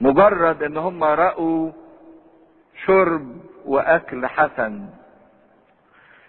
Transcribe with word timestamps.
مجرد 0.00 0.62
إن 0.62 0.76
هم 0.76 1.04
رأوا 1.04 1.70
شرب 2.86 3.36
وأكل 3.64 4.26
حسن. 4.26 4.86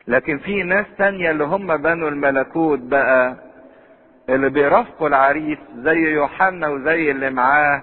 لكن 0.07 0.37
في 0.37 0.63
ناس 0.63 0.85
تانية 0.97 1.31
اللي 1.31 1.43
هم 1.43 1.77
بنوا 1.77 2.09
الملكوت 2.09 2.79
بقى 2.79 3.35
اللي 4.29 4.49
بيرافقوا 4.49 5.07
العريس 5.07 5.57
زي 5.75 5.97
يوحنا 6.13 6.67
وزي 6.67 7.11
اللي 7.11 7.29
معاه 7.29 7.81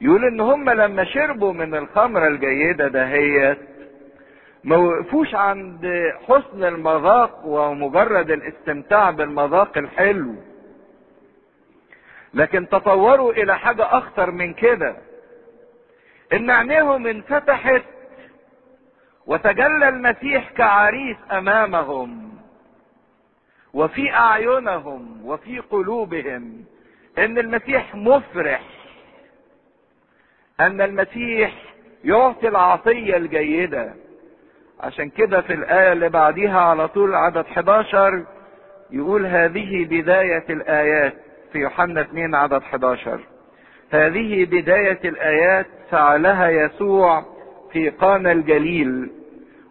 يقول 0.00 0.24
إن 0.24 0.40
هم 0.40 0.70
لما 0.70 1.04
شربوا 1.04 1.52
من 1.52 1.74
الخمرة 1.74 2.26
الجيدة 2.28 2.88
دهيت 2.88 3.58
ما 4.64 4.76
وقفوش 4.76 5.34
عند 5.34 5.86
حسن 6.28 6.64
المذاق 6.64 7.46
ومجرد 7.46 8.30
الاستمتاع 8.30 9.10
بالمذاق 9.10 9.78
الحلو. 9.78 10.34
لكن 12.34 12.68
تطوروا 12.68 13.32
إلى 13.32 13.58
حاجة 13.58 13.98
أخطر 13.98 14.30
من 14.30 14.54
كده. 14.54 14.96
إن 16.32 16.50
عينيهم 16.50 17.06
انفتحت 17.06 17.82
وتجلى 19.26 19.88
المسيح 19.88 20.50
كعريس 20.50 21.16
أمامهم 21.32 22.32
وفي 23.74 24.12
أعينهم 24.12 25.26
وفي 25.26 25.58
قلوبهم 25.58 26.64
إن 27.18 27.38
المسيح 27.38 27.94
مفرح 27.94 28.62
إن 30.60 30.80
المسيح 30.80 31.52
يعطي 32.04 32.48
العطية 32.48 33.16
الجيدة. 33.16 33.94
عشان 34.80 35.10
كده 35.10 35.40
في 35.40 35.52
الآية 35.52 35.92
اللي 35.92 36.08
بعديها 36.08 36.60
على 36.60 36.88
طول 36.88 37.14
عدد 37.14 37.44
11 37.46 38.24
يقول 38.90 39.26
هذه 39.26 39.84
بداية 39.84 40.44
الآيات. 40.50 41.14
في 41.52 41.58
يوحنا 41.58 42.00
2 42.00 42.34
عدد 42.34 42.62
11 42.62 43.20
هذه 43.90 44.44
بداية 44.44 45.00
الآيات 45.04 45.66
فعلها 45.90 46.48
يسوع 46.48 47.24
في 47.72 47.88
قانا 47.90 48.32
الجليل 48.32 49.10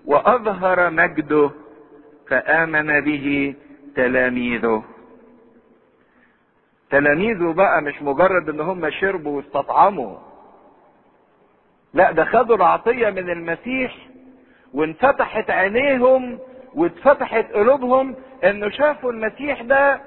وأظهر 0.06 0.90
مجده 0.90 1.52
فآمن 2.30 3.02
به 3.02 3.56
تلاميذه. 3.96 4.84
تلاميذه 6.90 7.54
بقى 7.54 7.82
مش 7.82 8.02
مجرد 8.02 8.50
إن 8.50 8.60
هم 8.60 8.90
شربوا 8.90 9.38
واستطعموا. 9.38 10.18
لا 11.94 12.12
ده 12.12 12.26
خدوا 12.26 12.56
العطية 12.56 13.10
من 13.10 13.30
المسيح 13.30 13.96
وانفتحت 14.74 15.50
عينيهم 15.50 16.40
واتفتحت 16.76 17.52
قلوبهم 17.54 18.16
إنه 18.44 18.70
شافوا 18.70 19.12
المسيح 19.12 19.62
ده 19.62 20.02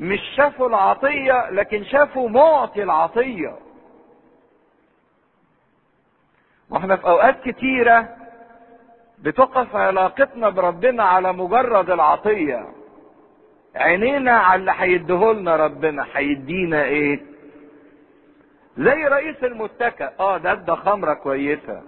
مش 0.00 0.20
شافوا 0.36 0.68
العطية 0.68 1.50
لكن 1.50 1.84
شافوا 1.84 2.28
معطي 2.28 2.82
العطية. 2.82 3.56
وإحنا 6.70 6.96
في 6.96 7.04
أوقات 7.06 7.40
كتيرة 7.48 8.08
بتقف 9.18 9.76
علاقتنا 9.76 10.48
بربنا 10.48 11.04
على 11.04 11.32
مجرد 11.32 11.90
العطية. 11.90 12.66
عينينا 13.76 14.32
على 14.38 14.60
اللي 14.60 14.72
هيديهولنا 14.76 15.56
ربنا 15.56 16.06
هيدينا 16.14 16.84
إيه؟ 16.84 17.20
زي 18.78 19.04
رئيس 19.04 19.44
المتكأ 19.44 20.12
آه 20.20 20.36
ده 20.38 20.52
ادى 20.52 20.72
خمرة 20.72 21.14
كويسة. 21.14 21.82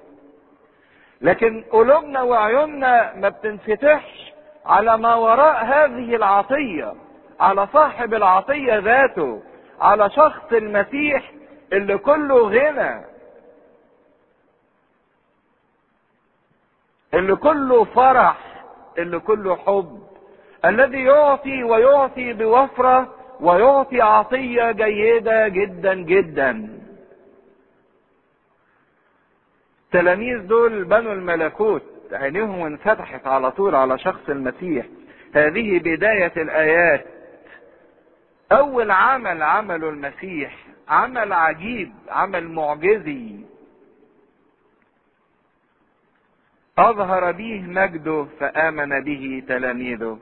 لكن 1.21 1.65
قلوبنا 1.71 2.23
وعيوننا 2.23 3.15
ما 3.17 3.29
بتنفتحش 3.29 4.33
على 4.67 4.99
ما 4.99 5.15
وراء 5.15 5.65
هذه 5.65 6.17
العطية. 6.17 6.95
على 7.41 7.67
صاحب 7.73 8.15
العطية 8.15 8.79
ذاته 8.79 9.43
على 9.81 10.11
شخص 10.11 10.53
المسيح 10.53 11.33
اللي 11.73 11.99
كله 11.99 12.49
غنى. 12.49 13.05
اللي 17.15 17.37
كله 17.37 17.85
فرح 17.85 18.65
اللي 18.99 19.19
كله 19.19 19.57
حب. 19.57 20.03
الذي 20.65 21.03
يعطي 21.05 21.63
ويعطي 21.63 22.33
بوفرة 22.33 23.15
ويعطي 23.41 24.01
عطية 24.01 24.71
جيدة 24.71 25.49
جدا 25.49 25.95
جدا. 25.95 26.79
التلاميذ 29.87 30.47
دول 30.47 30.85
بنوا 30.85 31.13
الملكوت 31.13 31.83
عينيهم 32.13 32.63
انفتحت 32.67 33.27
على 33.27 33.51
طول 33.51 33.75
على 33.75 33.99
شخص 33.99 34.29
المسيح. 34.29 34.87
هذه 35.35 35.79
بداية 35.79 36.33
الآيات. 36.37 37.05
أول 38.53 38.91
عمل 38.91 39.43
عمله 39.43 39.89
المسيح 39.89 40.67
عمل 40.89 41.33
عجيب 41.33 41.93
عمل 42.09 42.49
معجزي. 42.49 43.45
أظهر 46.79 47.33
به 47.33 47.63
مجده 47.63 48.27
فآمن 48.41 49.05
به 49.05 49.43
تلاميذه. 49.49 50.19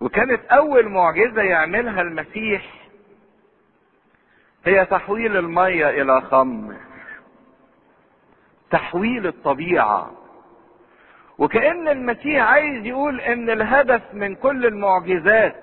وكانت 0.00 0.44
أول 0.44 0.88
معجزة 0.88 1.42
يعملها 1.42 2.00
المسيح 2.00 2.88
هي 4.64 4.84
تحويل 4.84 5.36
المية 5.36 5.90
إلى 5.90 6.20
خمر 6.20 6.76
تحويل 8.70 9.26
الطبيعة. 9.26 10.27
وكأن 11.38 11.88
المسيح 11.88 12.44
عايز 12.44 12.86
يقول 12.86 13.20
إن 13.20 13.50
الهدف 13.50 14.02
من 14.12 14.34
كل 14.34 14.66
المعجزات 14.66 15.56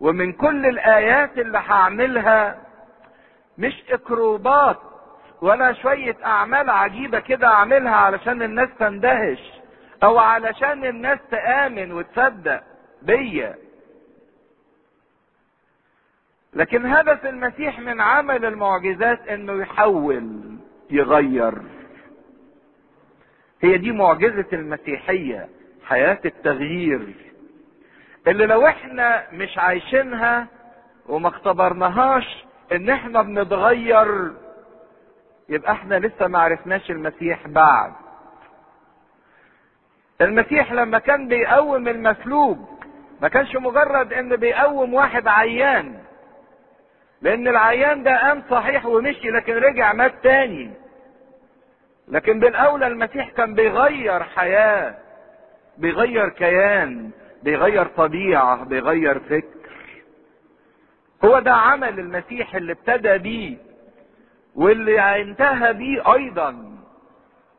ومن 0.00 0.32
كل 0.32 0.66
الآيات 0.66 1.38
اللي 1.38 1.58
هعملها 1.58 2.58
مش 3.58 3.84
إكروبات 3.90 4.78
ولا 5.42 5.72
شوية 5.72 6.16
أعمال 6.24 6.70
عجيبة 6.70 7.20
كده 7.20 7.46
أعملها 7.46 7.94
علشان 7.96 8.42
الناس 8.42 8.68
تندهش 8.78 9.52
أو 10.02 10.18
علشان 10.18 10.84
الناس 10.84 11.18
تآمن 11.30 11.92
وتصدق 11.92 12.62
بيا. 13.02 13.54
لكن 16.54 16.86
هدف 16.86 17.26
المسيح 17.26 17.78
من 17.80 18.00
عمل 18.00 18.44
المعجزات 18.44 19.28
إنه 19.28 19.62
يحول 19.62 20.30
يغير. 20.90 21.54
هي 23.64 23.76
دي 23.78 23.92
معجزة 23.92 24.46
المسيحية 24.52 25.48
حياة 25.84 26.18
التغيير. 26.24 27.14
اللي 28.28 28.46
لو 28.46 28.66
إحنا 28.66 29.26
مش 29.32 29.58
عايشينها 29.58 30.46
وما 31.08 31.28
اختبرناهاش 31.28 32.44
ان 32.72 32.90
إحنا 32.90 33.22
بنتغير 33.22 34.32
يبقى 35.48 35.72
إحنا 35.72 35.98
لسه 35.98 36.26
ما 36.26 36.38
عرفناش 36.38 36.90
المسيح 36.90 37.46
بعد. 37.48 37.92
المسيح 40.20 40.72
لما 40.72 40.98
كان 40.98 41.28
بيقوم 41.28 41.88
المسلوب 41.88 42.68
ما 43.20 43.28
كانش 43.28 43.56
مجرد 43.56 44.12
ان 44.12 44.36
بيقوم 44.36 44.94
واحد 44.94 45.28
عيان 45.28 45.98
لأن 47.22 47.48
العيان 47.48 48.02
ده 48.02 48.16
قام 48.20 48.42
صحيح 48.50 48.86
ومشي 48.86 49.30
لكن 49.30 49.52
رجع 49.52 49.92
مات 49.92 50.14
تاني. 50.22 50.70
لكن 52.08 52.40
بالاولى 52.40 52.86
المسيح 52.86 53.30
كان 53.30 53.54
بيغير 53.54 54.22
حياة 54.22 54.94
بيغير 55.78 56.28
كيان 56.28 57.10
بيغير 57.42 57.86
طبيعة 57.86 58.64
بيغير 58.64 59.18
فكر. 59.20 59.44
هو 61.24 61.38
ده 61.38 61.52
عمل 61.52 61.98
المسيح 62.00 62.54
اللي 62.54 62.72
ابتدى 62.72 63.18
بيه 63.18 63.56
واللي 64.54 65.22
انتهى 65.22 65.72
بيه 65.72 66.14
أيضا 66.14 66.76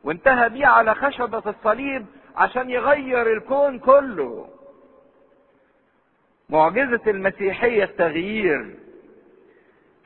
وانتهى 0.04 0.48
بيه 0.48 0.66
على 0.66 0.94
خشبة 0.94 1.42
الصليب 1.46 2.06
عشان 2.36 2.70
يغير 2.70 3.32
الكون 3.32 3.78
كله. 3.78 4.48
معجزة 6.50 7.00
المسيحية 7.06 7.84
التغيير 7.84 8.74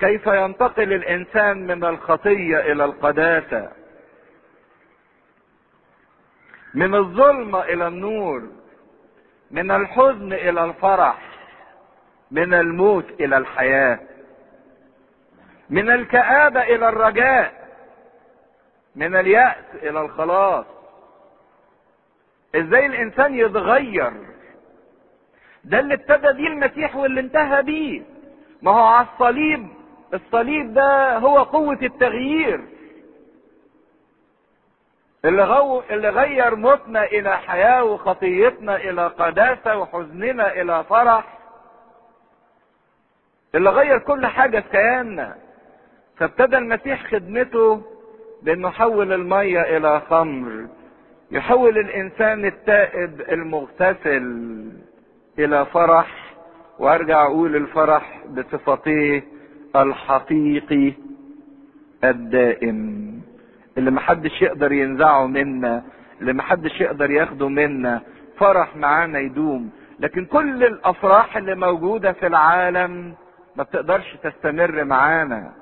كيف 0.01 0.27
ينتقل 0.27 0.93
الإنسان 0.93 1.67
من 1.67 1.85
الخطية 1.85 2.59
إلى 2.73 2.85
القداسة؟ 2.85 3.73
من 6.75 6.95
الظلمة 6.95 7.63
إلى 7.63 7.87
النور 7.89 8.43
من 9.51 9.71
الحزن 9.71 10.33
إلى 10.33 10.65
الفرح 10.65 11.19
من 12.31 12.55
الموت 12.55 13.11
إلى 13.21 13.37
الحياة 13.37 13.99
من 15.71 15.91
الكآبة 15.91 16.63
إلى 16.63 16.89
الرجاء 16.89 17.69
من 18.97 19.17
اليأس 19.17 19.65
إلى 19.75 20.01
الخلاص. 20.01 20.67
إزاي 22.55 22.87
الإنسان 22.87 23.35
يتغير؟ 23.35 24.13
ده 25.65 25.81
اللي 25.81 25.95
ابتدى 25.95 26.33
بيه 26.33 26.49
المسيح 26.49 26.97
واللي 26.97 27.21
انتهى 27.21 27.63
بيه. 27.63 28.03
ما 28.63 28.71
هو 28.71 28.83
على 28.85 29.07
الصليب 29.15 29.69
الصليب 30.15 30.75
ده 30.75 31.19
هو 31.19 31.43
قوة 31.43 31.79
التغيير. 31.83 32.61
اللي, 35.25 35.45
غو... 35.45 35.83
اللي 35.91 36.09
غير 36.09 36.57
موتنا 36.57 37.05
إلى 37.05 37.37
حياة 37.39 37.85
وخطيتنا 37.85 38.77
إلى 38.77 39.07
قداسة 39.07 39.77
وحزننا 39.79 40.53
إلى 40.61 40.85
فرح. 40.85 41.39
اللي 43.55 43.71
غير 43.71 43.99
كل 43.99 44.27
حاجة 44.27 44.61
في 44.61 44.69
كياننا. 44.69 45.37
فابتدى 46.17 46.59
المسيح 46.59 47.07
خدمته 47.07 47.83
بإنه 48.43 48.69
يحول 48.69 49.13
المية 49.13 49.77
إلى 49.77 50.01
خمر. 50.01 50.67
يحول 51.31 51.79
الإنسان 51.79 52.45
التائب 52.45 53.21
المغتسل 53.21 54.67
إلى 55.39 55.67
فرح. 55.67 56.35
وأرجع 56.79 57.25
أقول 57.27 57.57
الفرح 57.57 58.21
بصفتيه 58.29 59.25
الحقيقي 59.77 60.93
الدائم. 62.05 63.20
اللي 63.79 63.91
محدش 63.91 64.43
يقدر 64.43 64.73
ينزعه 64.73 65.27
منا 65.27 65.83
اللي 66.21 66.33
محدش 66.33 66.81
يقدر 66.81 67.11
ياخده 67.11 67.49
منا. 67.49 68.01
فرح 68.39 68.77
معانا 68.77 69.19
يدوم. 69.19 69.71
لكن 70.01 70.25
كل 70.25 70.65
الأفراح 70.65 71.37
اللي 71.37 71.55
موجودة 71.55 72.13
في 72.13 72.27
العالم 72.27 73.15
ما 73.57 73.63
بتقدرش 73.63 74.17
تستمر 74.23 74.85
معانا. 74.85 75.53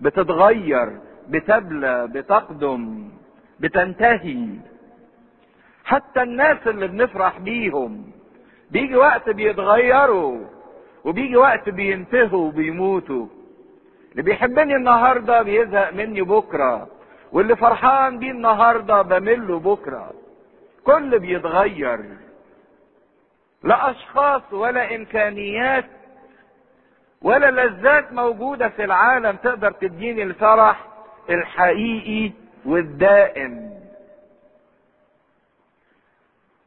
بتتغير 0.00 0.98
بتبلى 1.28 2.06
بتقدم 2.06 3.08
بتنتهي. 3.60 4.46
حتى 5.84 6.22
الناس 6.22 6.66
اللي 6.66 6.88
بنفرح 6.88 7.38
بيهم 7.38 8.04
بيجي 8.70 8.96
وقت 8.96 9.30
بيتغيروا 9.30 10.38
وبيجي 11.04 11.36
وقت 11.36 11.68
بينتهوا 11.68 12.46
وبيموتوا. 12.48 13.26
اللي 14.12 14.22
بيحبني 14.22 14.76
النهارده 14.76 15.42
بيزهق 15.42 15.92
مني 15.94 16.22
بكرة. 16.22 16.88
واللي 17.32 17.56
فرحان 17.56 18.18
بيه 18.18 18.30
النهارده 18.30 19.02
بمله 19.02 19.58
بكرة. 19.58 20.12
كل 20.84 21.18
بيتغير. 21.18 22.04
لا 23.62 23.90
أشخاص 23.90 24.42
ولا 24.52 24.94
إمكانيات 24.96 25.84
ولا 27.22 27.50
لذات 27.50 28.12
موجودة 28.12 28.68
في 28.68 28.84
العالم 28.84 29.36
تقدر 29.36 29.70
تديني 29.72 30.22
الفرح 30.22 30.84
الحقيقي 31.30 32.32
والدائم. 32.64 33.78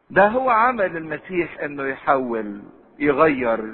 ده 0.09 0.27
هو 0.27 0.49
عمل 0.49 0.97
المسيح 0.97 1.59
إنه 1.59 1.83
يحول 1.87 2.61
يغير. 2.99 3.73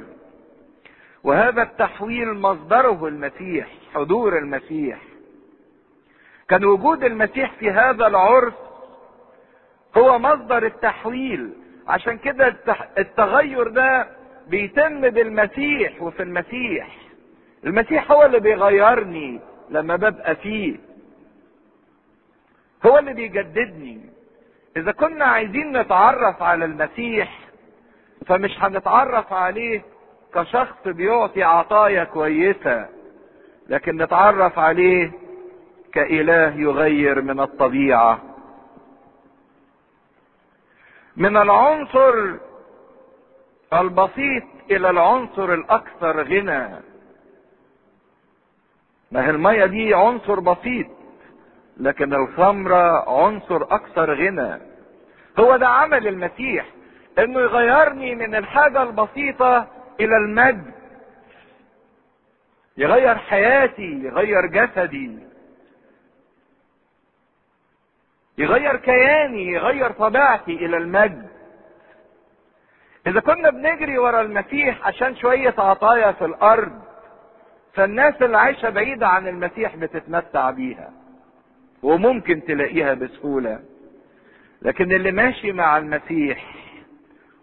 وهذا 1.24 1.62
التحويل 1.62 2.34
مصدره 2.34 3.08
المسيح 3.08 3.68
حضور 3.94 4.38
المسيح. 4.38 5.00
كان 6.50 6.66
وجود 6.66 7.04
المسيح 7.04 7.52
في 7.54 7.72
هذا 7.72 8.08
العرس 8.08 8.54
هو 9.98 10.20
مصدر 10.20 10.66
التحويل. 10.66 11.54
عشان 11.88 12.18
كده 12.18 12.56
التغير 12.98 13.68
ده 13.68 14.08
بيتم 14.48 15.02
بالمسيح 15.10 16.02
وفي 16.02 16.24
المسيح. 16.24 16.88
المسيح 17.66 18.12
هو 18.12 18.26
اللي 18.26 18.40
بيغيرني 18.40 19.40
لما 19.70 19.96
ببقى 19.96 20.36
فيه. 20.36 20.76
هو 22.86 22.98
اللي 23.00 23.14
بيجددني. 23.14 24.02
إذا 24.78 24.92
كنا 24.92 25.26
عايزين 25.26 25.78
نتعرف 25.78 26.42
على 26.44 26.66
المسيح 26.66 27.40
فمش 28.26 28.52
هنتعرف 28.64 29.34
عليه 29.34 29.82
كشخص 30.34 30.88
بيعطي 30.88 31.44
عطايا 31.44 32.04
كويسة 32.04 32.90
لكن 33.70 33.98
نتعرف 34.02 34.60
عليه 34.60 35.12
كإله 35.98 36.56
يغير 36.56 37.22
من 37.22 37.40
الطبيعة. 37.40 38.20
من 41.16 41.38
العنصر 41.38 42.36
البسيط 43.74 44.44
إلى 44.72 44.90
العنصر 44.90 45.54
الأكثر 45.54 46.24
غنى. 46.24 46.70
ما 49.12 49.26
هي 49.26 49.30
المية 49.30 49.66
دي 49.66 49.94
عنصر 49.94 50.40
بسيط 50.40 50.88
لكن 51.78 52.14
الخمرة 52.14 53.10
عنصر 53.24 53.64
أكثر 53.64 54.14
غنى. 54.14 54.62
هو 55.40 55.58
ده 55.58 55.68
عمل 55.68 56.08
المسيح 56.08 56.66
إنه 57.20 57.40
يغيرني 57.40 58.16
من 58.16 58.36
الحاجة 58.36 58.84
البسيطة 58.84 59.68
إلى 60.00 60.18
المجد. 60.18 60.72
يغير 62.78 63.18
حياتي 63.18 64.02
يغير 64.04 64.46
جسدي. 64.46 65.27
يغير 68.38 68.76
كياني 68.76 69.46
يغير 69.52 69.92
طبيعتي 69.92 70.52
إلى 70.52 70.78
المجد. 70.78 71.28
إذا 73.08 73.20
كنا 73.20 73.50
بنجري 73.50 73.98
ورا 73.98 74.22
المسيح 74.22 74.88
عشان 74.88 75.16
شوية 75.16 75.54
عطايا 75.58 76.12
في 76.12 76.26
الأرض 76.26 76.72
فالناس 77.74 78.22
اللي 78.22 78.38
عايشة 78.38 78.70
بعيدة 78.70 79.08
عن 79.08 79.28
المسيح 79.28 79.76
بتتمتع 79.76 80.52
بيها 80.52 80.90
وممكن 81.84 82.44
تلاقيها 82.44 82.94
بسهولة. 82.94 83.60
لكن 84.62 84.92
اللي 84.92 85.12
ماشي 85.12 85.52
مع 85.52 85.78
المسيح 85.78 86.46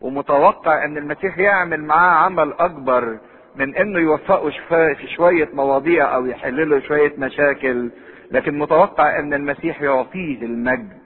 ومتوقع 0.00 0.84
إن 0.84 0.96
المسيح 0.98 1.38
يعمل 1.38 1.84
معاه 1.84 2.24
عمل 2.24 2.52
أكبر 2.52 3.18
من 3.56 3.76
إنه 3.76 3.98
يوفقه 3.98 4.50
في 4.94 5.06
شوية 5.16 5.48
مواضيع 5.52 6.14
أو 6.14 6.26
يحل 6.26 6.70
له 6.70 6.80
شوية 6.80 7.12
مشاكل 7.18 7.90
لكن 8.30 8.58
متوقع 8.58 9.18
أن 9.18 9.34
المسيح 9.34 9.82
يعطيه 9.82 10.42
المجد. 10.42 10.98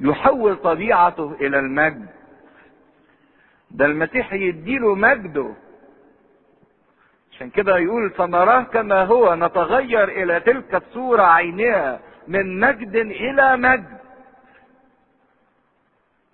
يحول 0.00 0.56
طبيعته 0.56 1.36
إلى 1.40 1.58
المجد. 1.58 2.06
ده 3.70 3.84
المسيح 3.86 4.32
يديله 4.32 4.94
مجده. 4.94 5.54
عشان 7.32 7.50
كده 7.50 7.78
يقول 7.78 8.10
فنراه 8.10 8.62
كما 8.62 9.04
هو 9.04 9.34
نتغير 9.34 10.08
إلى 10.08 10.40
تلك 10.40 10.74
الصورة 10.74 11.22
عينها 11.22 12.00
من 12.28 12.60
مجد 12.60 12.96
إلى 12.96 13.56
مجد. 13.56 13.96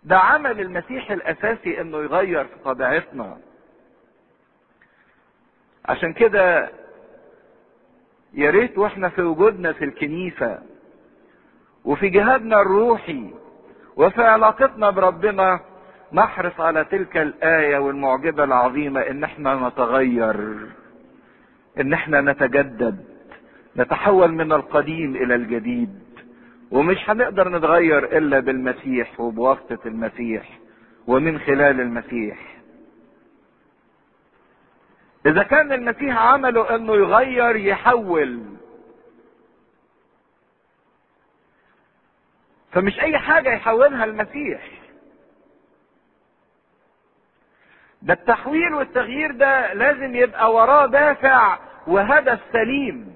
ده 0.04 0.18
عمل 0.18 0.60
المسيح 0.60 1.10
الأساسي 1.10 1.80
إنه 1.80 1.98
يغير 1.98 2.44
في 2.44 2.54
طبيعتنا. 2.64 3.38
عشان 5.84 6.12
كده 6.12 6.70
يا 8.34 8.50
ريت 8.50 8.78
وإحنا 8.78 9.08
في 9.08 9.22
وجودنا 9.22 9.72
في 9.72 9.84
الكنيسة 9.84 10.58
وفي 11.84 12.08
جهادنا 12.08 12.60
الروحي 12.60 13.30
وفي 13.96 14.22
علاقتنا 14.22 14.90
بربنا 14.90 15.60
نحرص 16.12 16.60
على 16.60 16.84
تلك 16.84 17.16
الآية 17.16 17.78
والمعجبة 17.78 18.44
العظيمة 18.44 19.00
إن 19.00 19.24
إحنا 19.24 19.68
نتغير 19.68 20.58
إن 21.80 21.92
إحنا 21.92 22.20
نتجدد 22.20 23.04
نتحول 23.76 24.32
من 24.32 24.52
القديم 24.52 25.16
إلى 25.16 25.34
الجديد 25.34 25.98
ومش 26.70 27.10
هنقدر 27.10 27.48
نتغير 27.48 28.18
إلا 28.18 28.40
بالمسيح 28.40 29.20
وبواسطة 29.20 29.78
المسيح 29.86 30.58
ومن 31.06 31.38
خلال 31.38 31.80
المسيح. 31.80 32.61
إذا 35.26 35.42
كان 35.42 35.72
المسيح 35.72 36.16
عمله 36.18 36.74
إنه 36.74 36.94
يغير 36.94 37.56
يحول. 37.56 38.42
فمش 42.72 43.00
أي 43.00 43.18
حاجة 43.18 43.52
يحولها 43.54 44.04
المسيح. 44.04 44.68
ده 48.02 48.12
التحويل 48.14 48.74
والتغيير 48.74 49.32
ده 49.32 49.72
لازم 49.72 50.14
يبقى 50.14 50.52
وراه 50.54 50.86
دافع 50.86 51.58
وهدف 51.86 52.40
سليم. 52.52 53.12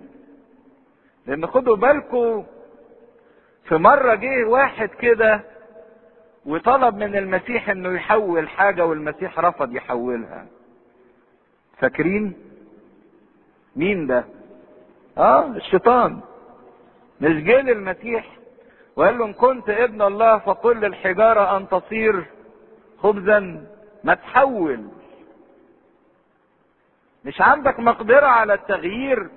لأن 1.26 1.46
خدوا 1.46 1.76
بالكم 1.76 2.46
في 3.68 3.74
مرة 3.76 4.14
جه 4.14 4.44
واحد 4.44 4.88
كده 4.88 5.40
وطلب 6.46 6.94
من 6.96 7.16
المسيح 7.16 7.68
إنه 7.68 7.92
يحول 7.96 8.48
حاجة 8.48 8.86
والمسيح 8.86 9.38
رفض 9.38 9.74
يحولها. 9.76 10.46
فاكرين؟ 11.78 12.34
مين 13.76 14.06
ده؟ 14.06 14.24
آه 15.18 15.46
الشيطان. 15.46 16.20
مش 17.20 17.42
جه 17.42 17.60
للمسيح. 17.60 18.36
وقال 18.96 19.18
له 19.18 19.24
إن 19.26 19.32
كنت 19.32 19.68
ابن 19.70 20.02
الله 20.02 20.38
فقل 20.38 20.76
للحجارة 20.80 21.56
أن 21.56 21.68
تصير 21.68 22.24
خبزا. 23.02 23.66
ما 24.04 24.14
تحول. 24.14 24.88
مش 27.24 27.40
عندك 27.40 27.80
مقدرة 27.80 28.26
على 28.26 28.54
التغيير. 28.54 29.28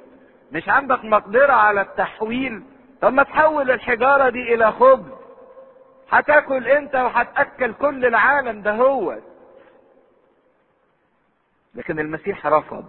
مش 0.51 0.69
عندك 0.69 1.05
مقدرة 1.05 1.53
على 1.53 1.81
التحويل. 1.81 2.63
طب 3.01 3.13
ما 3.13 3.23
تحول 3.23 3.71
الحجارة 3.71 4.29
دي 4.29 4.53
إلى 4.53 4.71
خبز. 4.71 5.11
هتاكل 6.09 6.67
أنت 6.67 6.95
وهتأكل 6.95 7.73
كل 7.73 8.05
العالم 8.05 8.61
ده 8.61 8.71
هو 8.75 9.17
لكن 11.75 11.99
المسيح 11.99 12.47
رفض. 12.47 12.85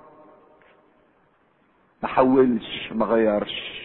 ما 2.03 2.09
حولش 2.09 2.93
ما 2.93 3.07
غيرش. 3.07 3.81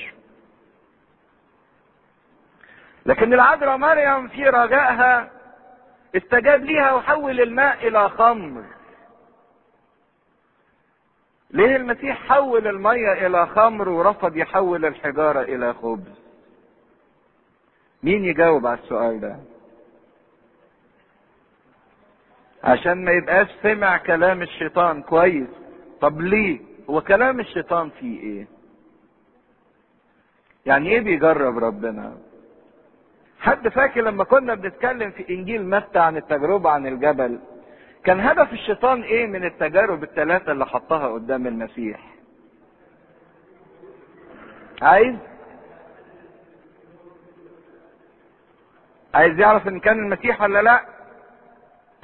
لكن 3.05 3.33
العذراء 3.33 3.77
مريم 3.77 4.27
في 4.27 4.43
رجائها 4.43 5.31
استجاب 6.15 6.63
ليها 6.65 6.93
وحول 6.93 7.41
الماء 7.41 7.87
إلى 7.87 8.09
خمر. 8.09 8.63
ليه 11.51 11.75
المسيح 11.75 12.27
حول 12.27 12.67
المية 12.67 13.27
إلى 13.27 13.47
خمر 13.47 13.89
ورفض 13.89 14.37
يحول 14.37 14.85
الحجارة 14.85 15.41
إلى 15.41 15.73
خبز؟ 15.73 16.19
مين 18.03 18.25
يجاوب 18.25 18.67
على 18.67 18.79
السؤال 18.79 19.19
ده؟ 19.19 19.39
عشان 22.65 23.05
ما 23.05 23.11
يبقاش 23.11 23.47
سمع 23.63 23.97
كلام 23.97 24.41
الشيطان 24.41 25.01
كويس. 25.01 25.47
طب 26.01 26.21
ليه؟ 26.21 26.59
هو 26.89 27.01
كلام 27.01 27.39
الشيطان 27.39 27.89
فيه 27.89 28.19
إيه؟ 28.19 28.47
يعني 30.65 30.89
إيه 30.89 30.99
بيجرب 30.99 31.57
ربنا؟ 31.57 32.17
حد 33.39 33.67
فاكر 33.67 34.01
لما 34.01 34.23
كنا 34.23 34.53
بنتكلم 34.55 35.11
في 35.11 35.29
إنجيل 35.29 35.69
متى 35.69 35.99
عن 35.99 36.17
التجربة 36.17 36.69
عن 36.69 36.87
الجبل؟ 36.87 37.39
كان 38.03 38.19
هدف 38.19 38.53
الشيطان 38.53 39.01
إيه 39.01 39.27
من 39.27 39.43
التجارب 39.45 40.03
الثلاثة 40.03 40.51
اللي 40.51 40.65
حطها 40.65 41.07
قدام 41.07 41.47
المسيح؟ 41.47 42.15
عايز؟ 44.81 45.15
عايز 49.13 49.39
يعرف 49.39 49.67
إن 49.67 49.79
كان 49.79 49.99
المسيح 50.05 50.41
ولا 50.41 50.61
لأ؟ 50.61 50.94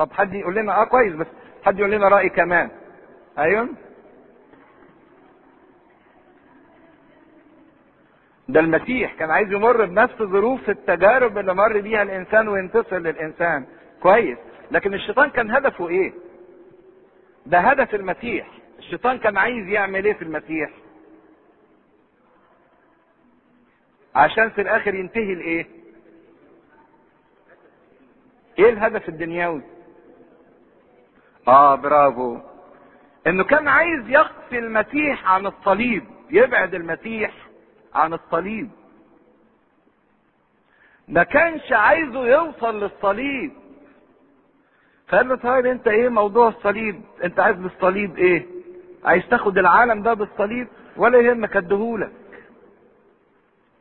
طب 0.02 0.12
حد 0.14 0.34
يقول 0.34 0.56
لنا 0.56 0.82
آه 0.82 0.84
كويس 0.86 1.14
بس 1.14 1.28
حد 1.64 1.80
يقول 1.80 1.92
لنا 1.92 2.08
رأي 2.08 2.30
كمان. 2.30 2.70
أيوه. 3.38 3.70
ده 8.50 8.60
المسيح 8.60 9.14
كان 9.14 9.32
عايز 9.32 9.52
يمر 9.52 9.86
بنفس 9.86 10.16
ظروف 10.16 10.70
التجارب 10.70 11.38
اللي 11.38 11.54
مر 11.54 11.80
بيها 11.82 12.02
الإنسان 12.02 12.48
وينتصر 12.48 12.98
للإنسان. 12.98 13.66
كويس. 14.02 14.38
لكن 14.72 14.94
الشيطان 14.94 15.30
كان 15.30 15.52
هدفه 15.52 15.90
إيه؟ 15.90 16.14
ده 17.46 17.60
هدف 17.60 17.96
المسيح. 17.96 18.48
الشيطان 18.80 19.18
كان 19.18 19.38
عايز 19.38 19.68
يعمل 19.68 20.06
إيه 20.06 20.14
في 20.14 20.22
المسيح؟ 20.22 20.70
عشان 24.16 24.50
في 24.50 24.62
الآخر 24.62 24.96
ينتهي 24.96 25.34
الايه 25.34 25.68
إيه 28.60 28.70
الهدف 28.70 29.10
الدنيوي؟ 29.10 29.62
آه 31.52 31.76
برافو. 31.76 32.38
إنه 33.28 33.44
كان 33.44 33.68
عايز 33.68 34.10
يخفي 34.10 34.60
المسيح 34.60 35.32
عن 35.32 35.46
الصليب 35.46 36.04
يبعد 36.32 36.74
المسيح 36.74 37.32
عن 37.94 38.14
الصليب. 38.14 38.70
ما 41.08 41.24
كانش 41.24 41.72
عايزه 41.72 42.28
يوصل 42.28 42.84
للصليب. 42.84 43.52
فقال 45.08 45.28
له 45.30 45.36
طيب 45.36 45.66
أنت 45.66 45.88
إيه 45.88 46.10
موضوع 46.10 46.48
الصليب؟ 46.48 47.02
أنت 47.24 47.40
عايز 47.40 47.58
بالصليب 47.58 48.18
إيه؟ 48.18 48.46
عايز 49.06 49.24
تاخد 49.30 49.58
العالم 49.58 50.02
ده 50.04 50.14
بالصليب؟ 50.14 50.68
ولا 50.98 51.20
يهمك 51.20 51.58
اديهولك 51.58 52.12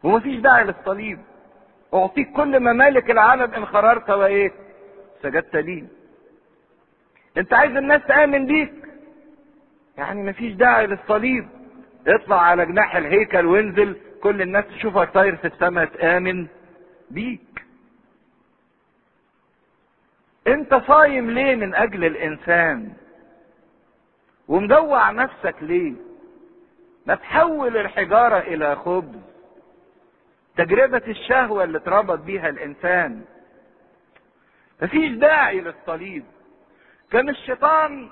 ومفيش 0.03 0.41
داعي 0.41 0.65
للصليب. 0.65 1.19
أعطيك 1.95 2.33
كل 2.33 2.61
ممالك 2.61 3.11
العالم 3.11 3.55
إن 3.55 3.67
خررت 3.67 4.11
وإيه؟ 4.11 4.53
سجدت 5.23 5.57
لي. 5.57 5.87
انت 7.37 7.55
عايز 7.55 7.77
الناس 7.77 8.03
تآمن 8.09 8.47
بيك. 8.47 8.73
يعني 9.99 10.23
مفيش 10.23 10.53
داعي 10.53 10.87
للصليب. 10.87 11.49
اطلع 12.07 12.41
على 12.43 12.67
جناح 12.67 12.97
الهيكل 12.97 13.47
وانزل 13.47 13.97
كل 14.23 14.43
الناس 14.43 14.65
تشوفك 14.67 15.11
طاير 15.11 15.37
في 15.37 15.47
السماء 15.47 15.85
تآمن 15.85 16.47
بيك. 17.11 17.41
انت 20.47 20.75
صايم 20.75 21.31
ليه 21.31 21.57
من 21.57 21.75
أجل 21.75 22.05
الإنسان؟ 22.05 22.93
ومجوع 24.49 25.11
نفسك 25.11 25.55
ليه؟ 25.61 25.93
ما 27.07 27.15
تحول 27.15 27.77
الحجارة 27.77 28.39
إلى 28.39 28.77
خبز. 28.77 29.21
تجربة 30.57 31.03
الشهوة 31.09 31.65
اللي 31.65 31.79
اتربط 31.79 32.19
بيها 32.19 32.49
الإنسان. 32.49 33.25
مفيش 34.83 35.11
داعي 35.11 35.61
للصليب. 35.61 36.25
كان 37.13 37.29
الشيطان 37.29 38.09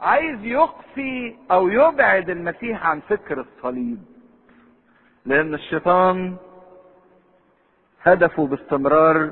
عايز 0.00 0.44
يخفي 0.44 1.36
أو 1.50 1.68
يبعد 1.68 2.30
المسيح 2.30 2.86
عن 2.86 3.00
فكر 3.00 3.40
الصليب. 3.40 3.98
لأن 5.26 5.54
الشيطان 5.54 6.36
هدفه 8.02 8.46
باستمرار 8.46 9.30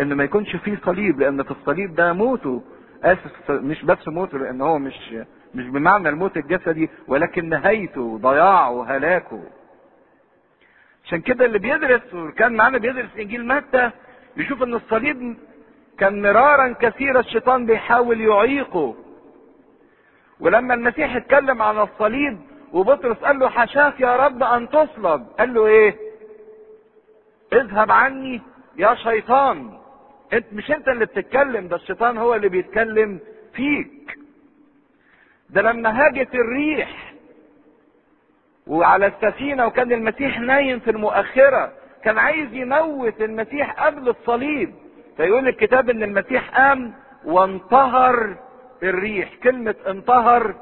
إن 0.00 0.12
ما 0.14 0.24
يكونش 0.24 0.56
فيه 0.56 0.78
صليب 0.84 1.20
لأن 1.20 1.42
في 1.42 1.50
الصليب 1.50 1.94
ده 1.94 2.12
موته 2.12 2.62
آسف 3.04 3.50
مش 3.50 3.84
بس 3.84 4.08
موته 4.08 4.38
لأن 4.38 4.60
هو 4.60 4.78
مش 4.78 5.14
مش 5.54 5.66
بمعنى 5.66 6.08
الموت 6.08 6.36
الجسدي 6.36 6.90
ولكن 7.08 7.48
نهايته 7.48 8.18
ضياعه 8.18 8.70
وهلاكه 8.70 9.42
عشان 11.04 11.20
كده 11.20 11.44
اللي 11.44 11.58
بيدرس 11.58 12.14
وكان 12.14 12.52
معانا 12.56 12.78
بيدرس 12.78 13.10
إنجيل 13.18 13.46
متى 13.46 13.90
يشوف 14.36 14.62
إن 14.62 14.74
الصليب 14.74 15.36
كان 16.02 16.22
مرارا 16.22 16.74
كثيرا 16.80 17.20
الشيطان 17.20 17.66
بيحاول 17.66 18.20
يعيقه. 18.20 18.94
ولما 20.40 20.74
المسيح 20.74 21.16
اتكلم 21.16 21.62
عن 21.62 21.78
الصليب 21.78 22.38
وبطرس 22.72 23.16
قال 23.16 23.38
له 23.38 23.48
حشاك 23.48 24.00
يا 24.00 24.16
رب 24.16 24.42
أن 24.42 24.68
تصلب. 24.68 25.26
قال 25.38 25.54
له 25.54 25.66
إيه؟ 25.66 25.96
اذهب 27.52 27.90
عني 27.90 28.42
يا 28.76 28.94
شيطان. 28.94 29.78
أنت 30.32 30.46
مش 30.52 30.70
أنت 30.70 30.88
اللي 30.88 31.06
بتتكلم 31.06 31.68
ده 31.68 31.76
الشيطان 31.76 32.18
هو 32.18 32.34
اللي 32.34 32.48
بيتكلم 32.48 33.20
فيك. 33.54 34.18
ده 35.50 35.62
لما 35.62 36.06
هاجت 36.06 36.34
الريح 36.34 37.14
وعلى 38.66 39.06
السفينة 39.06 39.66
وكان 39.66 39.92
المسيح 39.92 40.40
نايم 40.40 40.78
في 40.80 40.90
المؤخرة 40.90 41.72
كان 42.04 42.18
عايز 42.18 42.54
يموت 42.54 43.20
المسيح 43.22 43.84
قبل 43.86 44.08
الصليب. 44.08 44.74
فيقول 45.16 45.48
الكتاب 45.48 45.90
إن 45.90 46.02
المسيح 46.02 46.58
قام 46.58 46.92
وانتهر 47.24 48.36
الريح. 48.82 49.34
كلمة 49.42 49.74
انتهر 49.88 50.54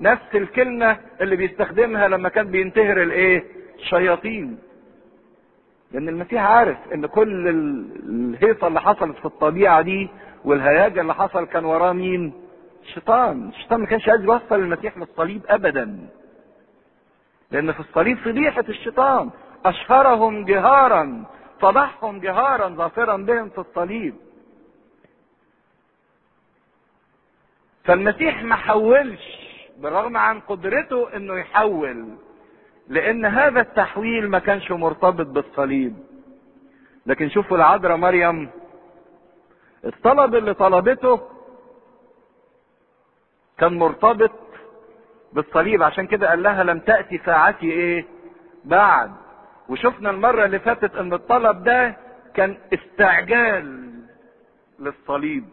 نفس 0.00 0.34
الكلمة 0.34 0.96
اللي 1.20 1.36
بيستخدمها 1.36 2.08
لما 2.08 2.28
كان 2.28 2.50
بينتهر 2.50 3.02
الإيه؟ 3.02 3.44
الشياطين. 3.78 4.58
لأن 5.92 6.08
المسيح 6.08 6.42
عارف 6.42 6.78
إن 6.94 7.06
كل 7.06 7.48
الهيصة 8.08 8.66
اللي 8.66 8.80
حصلت 8.80 9.18
في 9.18 9.24
الطبيعة 9.24 9.80
دي 9.82 10.08
والهياج 10.44 10.98
اللي 10.98 11.14
حصل 11.14 11.46
كان 11.46 11.64
وراه 11.64 11.92
مين؟ 11.92 12.32
الشيطان 12.82 13.48
الشيطان 13.48 13.80
ما 13.80 13.86
كانش 13.86 14.08
عايز 14.08 14.22
يوصل 14.24 14.54
المسيح 14.54 14.98
للصليب 14.98 15.42
ابدا. 15.48 15.98
لأن 17.50 17.72
في 17.72 17.80
الصليب 17.80 18.18
فضيحة 18.18 18.64
الشيطان. 18.68 19.30
أشهرهم 19.64 20.44
جهارا. 20.44 21.24
فضحهم 21.60 22.20
جهارا 22.20 22.68
ظافرا 22.68 23.16
بهم 23.16 23.48
في 23.48 23.58
الصليب. 23.58 24.14
فالمسيح 27.84 28.42
ما 28.42 28.56
حولش 28.56 29.38
بالرغم 29.78 30.16
عن 30.16 30.40
قدرته 30.40 31.16
إنه 31.16 31.38
يحول 31.38 32.08
لأن 32.88 33.24
هذا 33.24 33.60
التحويل 33.60 34.30
ما 34.30 34.38
كانش 34.38 34.70
مرتبط 34.70 35.26
بالصليب. 35.26 35.96
لكن 37.06 37.30
شوفوا 37.30 37.56
العذراء 37.56 37.96
مريم 37.96 38.50
الطلب 39.84 40.34
اللي 40.34 40.54
طلبته 40.54 41.20
كان 43.58 43.78
مرتبط 43.78 44.32
بالصليب. 45.32 45.82
عشان 45.82 46.06
كده 46.06 46.28
قال 46.28 46.42
لها 46.42 46.64
لم 46.64 46.78
تأتي 46.78 47.18
ساعتي 47.18 47.72
إيه؟ 47.72 48.06
بعد. 48.64 49.27
وشفنا 49.68 50.10
المرة 50.10 50.44
اللي 50.44 50.58
فاتت 50.58 50.94
إن 50.94 51.12
الطلب 51.12 51.64
ده 51.64 51.96
كان 52.34 52.56
استعجال 52.74 53.90
للصليب. 54.78 55.44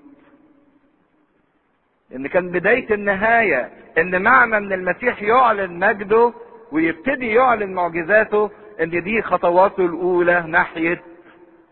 إن 2.15 2.27
كان 2.27 2.51
بداية 2.51 2.93
النهاية 2.93 3.71
إن 3.97 4.21
معنى 4.21 4.57
إن 4.57 4.73
المسيح 4.73 5.21
يعلن 5.21 5.79
مجده 5.79 6.33
ويبتدي 6.71 7.27
يعلن 7.33 7.73
معجزاته 7.73 8.51
إن 8.81 9.03
دي 9.03 9.21
خطواته 9.21 9.85
الأولى 9.85 10.41
ناحية 10.47 11.03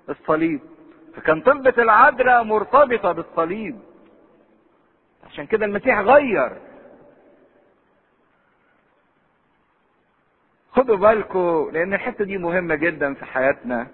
الصليب. 0.10 0.60
فكان 1.16 1.42
طلبة 1.42 1.74
العذراء 1.78 2.44
مرتبطة 2.44 3.12
بالصليب. 3.12 3.80
عشان 5.30 5.46
كده 5.46 5.66
المسيح 5.66 6.00
غير. 6.00 6.52
خدوا 10.76 10.96
بالكم 10.98 11.70
لأن 11.74 11.94
الحتة 11.94 12.26
دي 12.26 12.38
مهمة 12.38 12.76
جدا 12.76 13.14
في 13.14 13.26
حياتنا. 13.26 13.88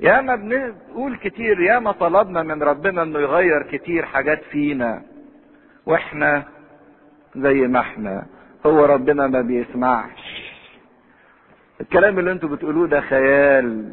ياما 0.00 0.36
بنقول 0.36 1.16
كتير 1.16 1.60
ياما 1.60 1.92
طلبنا 1.92 2.42
من 2.42 2.62
ربنا 2.62 3.02
إنه 3.02 3.18
يغير 3.18 3.62
كتير 3.62 4.04
حاجات 4.06 4.42
فينا. 4.42 5.02
وإحنا 5.86 6.44
زي 7.36 7.54
ما 7.54 7.80
إحنا. 7.80 8.26
هو 8.66 8.84
ربنا 8.84 9.26
ما 9.26 9.40
بيسمعش. 9.40 10.48
الكلام 11.80 12.18
اللي 12.18 12.32
أنتوا 12.32 12.48
بتقولوه 12.48 12.88
ده 12.88 13.00
خيال. 13.00 13.92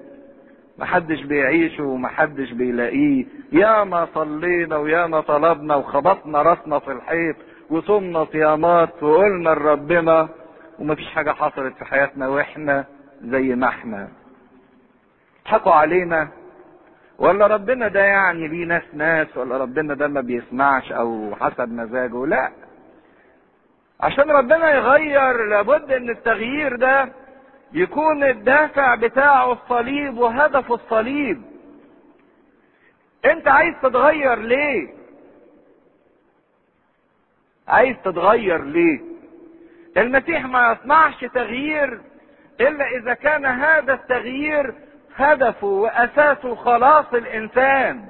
محدش 0.78 1.22
بيعيشه 1.24 1.84
ومحدش 1.84 2.52
بيلاقيه. 2.52 3.26
ياما 3.52 4.08
صلينا 4.14 4.78
وياما 4.78 5.22
طلبنا 5.22 5.76
وخبطنا 5.76 6.42
راسنا 6.42 6.80
في 6.80 6.92
الحيط 6.92 7.36
وصمنا 7.70 8.26
صيامات 8.26 9.04
وقلنا 9.04 9.50
لربنا 9.50 10.30
ومفيش 10.80 11.08
حاجة 11.08 11.32
حصلت 11.32 11.78
في 11.78 11.86
حياتنا 11.86 12.28
وإحنا 12.28 12.86
زي 13.22 13.56
ما 13.56 13.68
إحنا. 13.68 14.08
ضحكوا 15.46 15.72
علينا. 15.72 16.28
ولا 17.20 17.48
ربنا 17.48 17.88
ده 17.88 18.00
يعني 18.00 18.48
ليه 18.48 18.66
ناس 18.66 18.84
ناس 18.94 19.38
ولا 19.38 19.58
ربنا 19.58 19.94
ده 19.94 20.08
ما 20.08 20.22
بيسمعش 20.22 20.92
أو 20.92 21.36
حسب 21.36 21.70
مزاجه. 21.72 22.26
لا. 22.26 22.52
عشان 24.02 24.32
ربنا 24.32 24.72
يغير 24.72 25.46
لابد 25.46 25.92
إن 25.92 26.10
التغيير 26.10 26.76
ده 26.76 27.10
يكون 27.74 28.24
الدافع 28.24 28.96
بتاعه 28.96 29.52
الصليب 29.52 30.18
وهدفه 30.18 30.76
الصليب. 30.76 31.42
أنت 33.26 33.48
عايز 33.48 33.74
تتغير 33.84 34.40
ليه؟ 34.40 34.88
عايز 37.68 37.96
تتغير 38.04 38.64
ليه؟ 38.64 39.15
المسيح 39.98 40.46
ما 40.46 40.72
يصنعش 40.72 41.26
تغيير 41.26 42.00
إلا 42.62 42.86
إذا 42.98 43.14
كان 43.14 43.46
هذا 43.46 43.94
التغيير 43.94 44.74
هدفه 45.16 45.68
وأساسه 45.68 46.56
خلاص 46.56 47.06
الإنسان. 47.14 48.06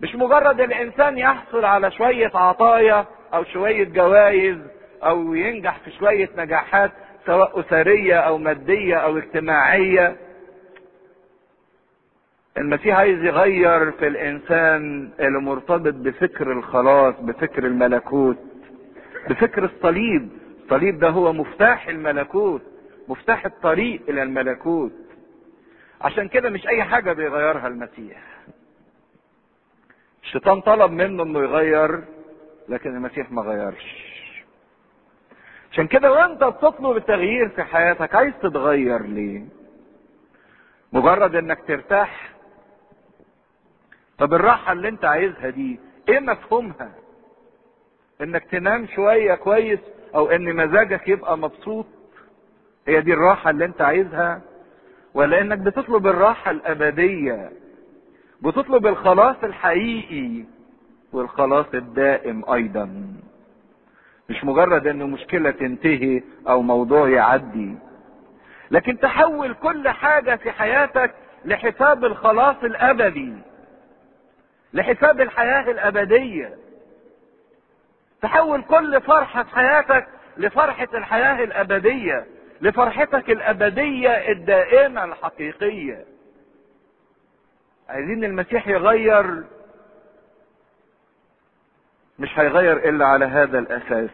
مش 0.00 0.14
مجرد 0.14 0.60
الإنسان 0.60 1.18
يحصل 1.18 1.64
على 1.64 1.90
شوية 1.90 2.30
عطايا 2.34 3.06
أو 3.34 3.44
شوية 3.44 3.84
جوائز 3.84 4.58
أو 5.04 5.34
ينجح 5.34 5.78
في 5.78 5.90
شوية 5.90 6.28
نجاحات 6.36 6.90
سواء 7.26 7.60
أسرية 7.60 8.14
أو 8.20 8.38
مادية 8.38 8.96
أو 8.96 9.18
اجتماعية. 9.18 10.16
المسيح 12.58 12.96
عايز 12.98 13.24
يغير 13.24 13.90
في 13.92 14.06
الإنسان 14.06 15.10
اللي 15.20 15.40
مرتبط 15.40 15.94
بفكر 15.94 16.52
الخلاص 16.52 17.14
بفكر 17.20 17.64
الملكوت 17.66 18.38
بفكر 19.28 19.64
الصليب. 19.64 20.28
الصليب 20.66 20.98
ده 20.98 21.08
هو 21.08 21.32
مفتاح 21.32 21.88
الملكوت 21.88 22.62
مفتاح 23.08 23.44
الطريق 23.46 24.02
إلى 24.08 24.22
الملكوت. 24.22 24.92
عشان 26.00 26.28
كده 26.28 26.50
مش 26.50 26.66
أي 26.66 26.84
حاجة 26.84 27.12
بيغيرها 27.12 27.66
المسيح. 27.68 28.22
الشيطان 30.22 30.60
طلب 30.60 30.90
منه 30.92 31.22
إنه 31.22 31.38
يغير 31.38 32.04
لكن 32.68 32.96
المسيح 32.96 33.30
ما 33.30 33.42
غيرش. 33.42 34.06
عشان 35.72 35.86
كده 35.86 36.12
وأنت 36.12 36.44
بتطلب 36.44 36.96
التغيير 36.96 37.48
في 37.48 37.62
حياتك 37.64 38.14
عايز 38.14 38.34
تتغير 38.42 39.02
ليه؟ 39.02 39.44
مجرد 40.92 41.34
إنك 41.34 41.58
ترتاح. 41.68 42.30
طب 44.18 44.34
الراحة 44.34 44.72
اللي 44.72 44.88
أنت 44.88 45.04
عايزها 45.04 45.50
دي 45.50 45.80
إيه 46.08 46.20
مفهومها؟ 46.20 46.92
إنك 48.20 48.44
تنام 48.44 48.86
شوية 48.86 49.34
كويس 49.34 49.80
أو 50.14 50.30
إن 50.30 50.56
مزاجك 50.56 51.08
يبقى 51.08 51.38
مبسوط 51.38 51.86
هي 52.88 53.00
دي 53.00 53.12
الراحة 53.12 53.50
اللي 53.50 53.64
أنت 53.64 53.80
عايزها. 53.82 54.40
ولا 55.14 55.40
إنك 55.40 55.58
بتطلب 55.58 56.06
الراحة 56.06 56.50
الأبدية 56.50 57.50
بتطلب 58.42 58.86
الخلاص 58.86 59.36
الحقيقي 59.44 60.44
والخلاص 61.12 61.66
الدائم 61.74 62.44
أيضا. 62.52 62.90
مش 64.30 64.44
مجرد 64.44 64.86
إن 64.86 65.10
مشكلة 65.10 65.50
تنتهي 65.50 66.22
أو 66.48 66.62
موضوع 66.62 67.08
يعدي. 67.08 67.74
لكن 68.70 68.98
تحول 68.98 69.54
كل 69.54 69.88
حاجة 69.88 70.36
في 70.36 70.50
حياتك 70.50 71.14
لحساب 71.44 72.04
الخلاص 72.04 72.56
الأبدي 72.64 73.32
لحساب 74.72 75.20
الحياة 75.20 75.70
الأبدية. 75.70 76.54
تحول 78.22 78.62
كل 78.62 79.00
فرحة 79.00 79.42
في 79.42 79.50
حياتك 79.54 80.08
لفرحة 80.36 80.88
الحياة 80.94 81.44
الأبدية 81.44 82.26
لفرحتك 82.60 83.30
الأبدية 83.30 84.10
الدائمة 84.32 85.04
الحقيقية. 85.04 86.04
عايزين 87.88 88.24
المسيح 88.24 88.68
يغير؟ 88.68 89.44
مش 92.18 92.38
هيغير 92.38 92.88
إلا 92.88 93.06
على 93.06 93.24
هذا 93.24 93.58
الأساس. 93.58 94.10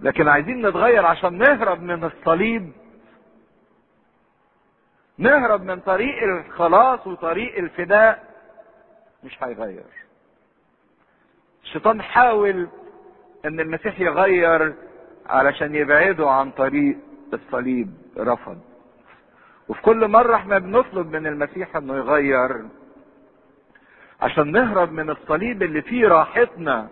لكن 0.00 0.28
عايزين 0.28 0.66
نتغير 0.66 1.06
عشان 1.06 1.38
نهرب 1.38 1.82
من 1.82 2.04
الصليب 2.04 2.72
نهرب 5.18 5.62
من 5.62 5.80
طريق 5.80 6.22
الخلاص 6.22 7.06
وطريق 7.06 7.58
الفداء 7.58 8.24
مش 9.24 9.42
هيغير. 9.42 9.84
الشيطان 11.64 12.02
حاول 12.02 12.68
إن 13.44 13.60
المسيح 13.60 14.00
يغير 14.00 14.74
علشان 15.26 15.74
يبعده 15.74 16.30
عن 16.30 16.50
طريق 16.50 16.96
الصليب 17.32 17.90
رفض. 18.18 18.58
وفي 19.68 19.82
كل 19.82 20.08
مرة 20.08 20.34
إحنا 20.36 20.58
بنطلب 20.58 21.16
من 21.16 21.26
المسيح 21.26 21.76
إنه 21.76 21.96
يغير 21.96 22.64
عشان 24.20 24.52
نهرب 24.52 24.92
من 24.92 25.10
الصليب 25.10 25.62
اللي 25.62 25.82
فيه 25.82 26.08
راحتنا 26.08 26.88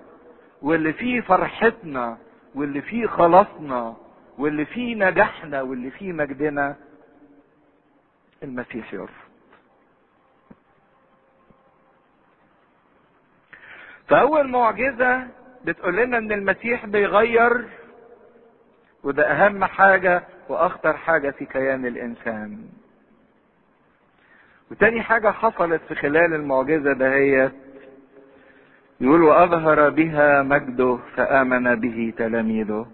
واللي 0.63 0.93
فيه 0.93 1.21
فرحتنا 1.21 2.19
واللي 2.55 2.83
فيه 2.83 3.07
خلاصنا 3.07 3.97
واللي 4.39 4.65
فيه 4.65 4.95
نجاحنا 4.95 5.63
واللي 5.63 5.91
فيه 5.91 6.13
مجدنا. 6.13 6.77
المسيح 8.43 8.95
يرفض. 8.95 9.22
فأول 14.13 14.49
معجزة 14.49 15.27
بتقول 15.65 15.97
لنا 15.97 16.19
إن 16.19 16.33
المسيح 16.33 16.87
بيغير 16.87 17.65
وده 19.05 19.33
أهم 19.33 19.65
حاجة 19.65 20.23
وأخطر 20.49 20.97
حاجة 20.97 21.31
في 21.31 21.45
كيان 21.45 21.87
الإنسان. 21.87 22.59
وتاني 24.71 25.03
حاجة 25.03 25.31
حصلت 25.31 25.83
في 25.89 25.95
خلال 25.95 26.35
المعجزة 26.35 26.93
دهيت 26.93 27.53
يقول 29.01 29.23
وأظهر 29.23 29.91
بها 29.91 30.43
مجده 30.43 30.99
فآمن 31.17 31.75
به 31.81 32.13
تلاميذه. 32.19 32.87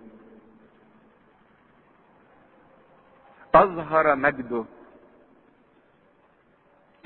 أظهر 3.55 4.17
مجده. 4.17 4.65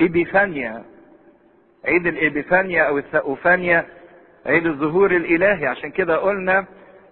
إبيفانيا 0.00 0.84
عيد 1.84 2.06
الإبيفانيا 2.06 2.82
أو 2.82 2.98
الثأوفانيا 2.98 4.01
عيد 4.46 4.66
الظهور 4.66 5.16
الإلهي. 5.16 5.66
عشان 5.66 5.90
كده 5.90 6.16
قلنا 6.16 6.66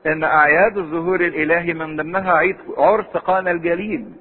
إن 0.07 0.25
أعياد 0.25 0.79
الظهور 0.79 1.21
الإلهي 1.21 1.75
من 1.75 1.97
ضمنها 1.97 2.33
عيد 2.33 2.57
عرس 2.77 3.07
قانا 3.07 3.51
الجليل. 3.51 4.13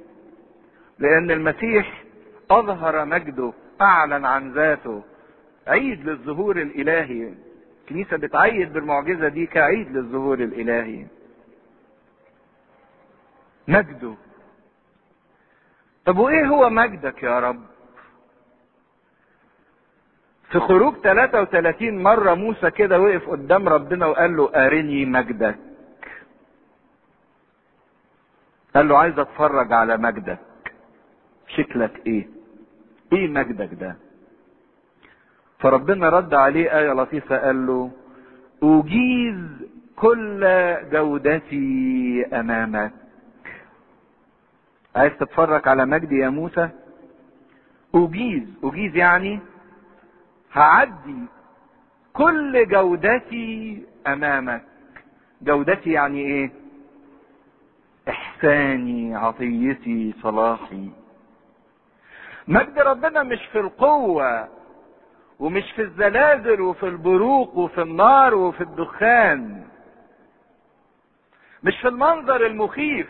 لأن 0.99 1.31
المسيح 1.31 2.03
أظهر 2.51 3.05
مجده 3.05 3.53
أعلن 3.81 4.25
عن 4.25 4.51
ذاته. 4.51 5.03
عيد 5.67 6.05
للظهور 6.09 6.57
الإلهي. 6.61 7.33
الكنيسة 7.83 8.17
بتعيد 8.17 8.73
بالمعجزة 8.73 9.27
دي 9.27 9.45
كعيد 9.45 9.91
للظهور 9.91 10.39
الإلهي. 10.39 11.05
مجده. 13.67 14.13
طب 16.05 16.17
وإيه 16.17 16.45
هو 16.45 16.69
مجدك 16.69 17.23
يا 17.23 17.39
رب؟ 17.39 17.61
في 20.51 20.59
خروج 20.59 20.95
33 21.03 22.03
مرة 22.03 22.33
موسى 22.33 22.71
كده 22.71 22.99
وقف 23.01 23.29
قدام 23.29 23.69
ربنا 23.69 24.05
وقال 24.05 24.37
له 24.37 24.49
أرني 24.55 25.05
مجدك. 25.05 25.55
قال 28.75 28.87
له 28.87 28.97
عايز 28.97 29.19
أتفرج 29.19 29.73
على 29.73 29.97
مجدك. 29.97 30.39
شكلك 31.47 32.01
إيه؟ 32.07 32.27
إيه 33.13 33.27
مجدك 33.27 33.69
ده؟ 33.73 33.95
فربنا 35.59 36.09
رد 36.09 36.33
عليه 36.33 36.77
آية 36.79 36.93
لطيفة 36.93 37.37
قال 37.37 37.67
له 37.67 37.91
أجيز 38.63 39.39
كل 39.95 40.41
جودتي 40.91 42.25
أمامك. 42.33 42.91
عايز 44.95 45.13
تتفرج 45.19 45.67
على 45.67 45.85
مجدي 45.85 46.17
يا 46.17 46.29
موسى؟ 46.29 46.69
أجيز. 47.95 48.43
أجيز 48.63 48.95
يعني 48.95 49.39
هعدي 50.53 51.23
كل 52.13 52.67
جودتي 52.67 53.83
أمامك. 54.07 54.63
جودتي 55.41 55.91
يعني 55.91 56.19
إيه؟ 56.19 56.51
إحساني 58.09 59.15
عطيتي 59.15 60.13
صلاحي. 60.23 60.89
مجد 62.47 62.79
ربنا 62.79 63.23
مش 63.23 63.45
في 63.51 63.59
القوة 63.59 64.47
ومش 65.39 65.71
في 65.71 65.81
الزلازل 65.81 66.61
وفي 66.61 66.83
البروق 66.85 67.57
وفي 67.57 67.81
النار 67.81 68.35
وفي 68.35 68.61
الدخان. 68.61 69.63
مش 71.63 71.77
في 71.81 71.87
المنظر 71.87 72.45
المخيف. 72.45 73.07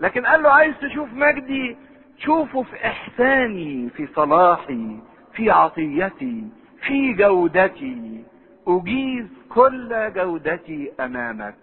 لكن 0.00 0.26
قال 0.26 0.42
له 0.42 0.50
عايز 0.50 0.74
تشوف 0.80 1.08
مجدي 1.12 1.76
تشوفه 2.16 2.62
في 2.62 2.86
إحساني 2.86 3.90
في 3.90 4.06
صلاحي 4.06 4.98
في 5.32 5.50
عطيتي. 5.50 6.48
في 6.82 7.12
جودتي 7.12 8.24
أجيز 8.66 9.26
كل 9.48 10.12
جودتي 10.14 10.92
أمامك. 11.00 11.54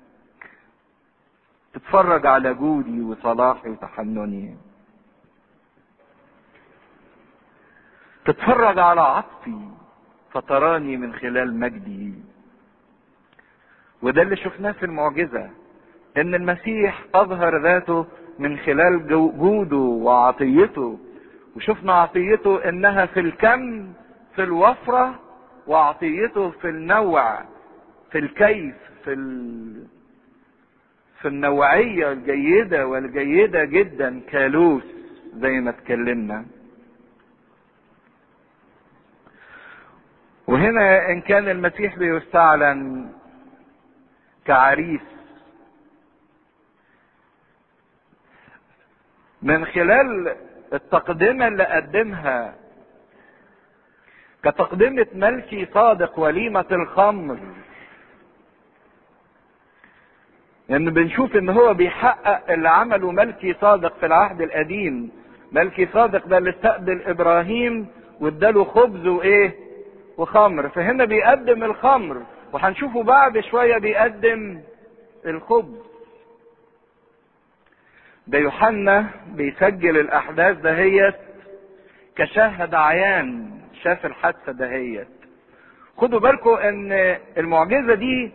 تتفرج 1.73 2.25
على 2.25 2.53
جودي 2.53 3.01
وصلاحي 3.01 3.69
وتحنني. 3.69 4.57
تتفرج 8.25 8.79
على 8.79 9.01
عطفي 9.01 9.59
فتراني 10.31 10.97
من 10.97 11.13
خلال 11.13 11.59
مجدي. 11.59 12.13
وده 14.01 14.21
اللي 14.21 14.35
شفناه 14.35 14.71
في 14.71 14.85
المعجزة 14.85 15.49
إن 16.17 16.35
المسيح 16.35 17.03
أظهر 17.15 17.61
ذاته 17.61 18.05
من 18.39 18.57
خلال 18.57 19.07
جوده 19.07 19.77
وعطيته. 19.77 20.99
وشفنا 21.55 21.93
عطيته 21.93 22.69
إنها 22.69 23.05
في 23.05 23.19
الكم 23.19 23.93
في 24.39 24.43
الوفرة 24.45 25.19
وعطيته 25.67 26.49
في 26.51 26.69
النوع 26.69 27.39
في 28.11 28.17
الكيف 28.19 28.75
في 29.03 29.13
ال... 29.13 29.87
في 31.21 31.27
النوعية 31.27 32.11
الجيدة 32.11 32.87
والجيدة 32.87 33.65
جدا 33.65 34.21
كالوس 34.29 34.83
زي 35.35 35.49
ما 35.59 35.69
اتكلمنا. 35.69 36.45
وهنا 40.47 41.09
إن 41.11 41.21
كان 41.21 41.49
المسيح 41.49 41.95
بيستعلن 41.97 43.11
كعريس. 44.45 45.01
من 49.41 49.65
خلال 49.65 50.35
التقدمة 50.73 51.47
اللي 51.47 51.63
قدمها 51.63 52.55
كتقدمة 54.43 55.07
ملكي 55.13 55.65
صادق 55.65 56.19
وليمة 56.19 56.65
الخمر. 56.71 57.37
لأن 60.69 60.81
يعني 60.83 60.89
بنشوف 60.89 61.35
إن 61.35 61.49
هو 61.49 61.73
بيحقق 61.73 62.51
اللي 62.51 62.69
عمله 62.69 63.11
ملكي 63.11 63.53
صادق 63.53 63.97
في 63.99 64.05
العهد 64.05 64.41
القديم. 64.41 65.11
ملكي 65.51 65.85
صادق 65.93 66.27
ده 66.27 66.37
اللي 66.37 66.49
استقبل 66.49 67.01
إبراهيم 67.05 67.87
واداله 68.19 68.63
خبز 68.63 69.07
وإيه؟ 69.07 69.55
وخمر. 70.17 70.69
فهنا 70.69 71.05
بيقدم 71.05 71.63
الخمر. 71.63 72.21
وهنشوفه 72.53 73.03
بعد 73.03 73.39
شوية 73.39 73.77
بيقدم 73.77 74.61
الخبز. 75.25 75.89
ده 78.27 78.37
يوحنا 78.37 79.09
بيسجل 79.27 79.97
الأحداث 79.99 80.57
دهيت 80.57 81.15
كشاهد 82.15 82.75
عيان. 82.75 83.58
شاف 83.83 84.05
الحادثة 84.05 84.51
دهيت 84.51 85.07
خدوا 85.97 86.19
بالكم 86.19 86.49
إن 86.53 86.91
المعجزة 87.37 87.93
دي 87.93 88.31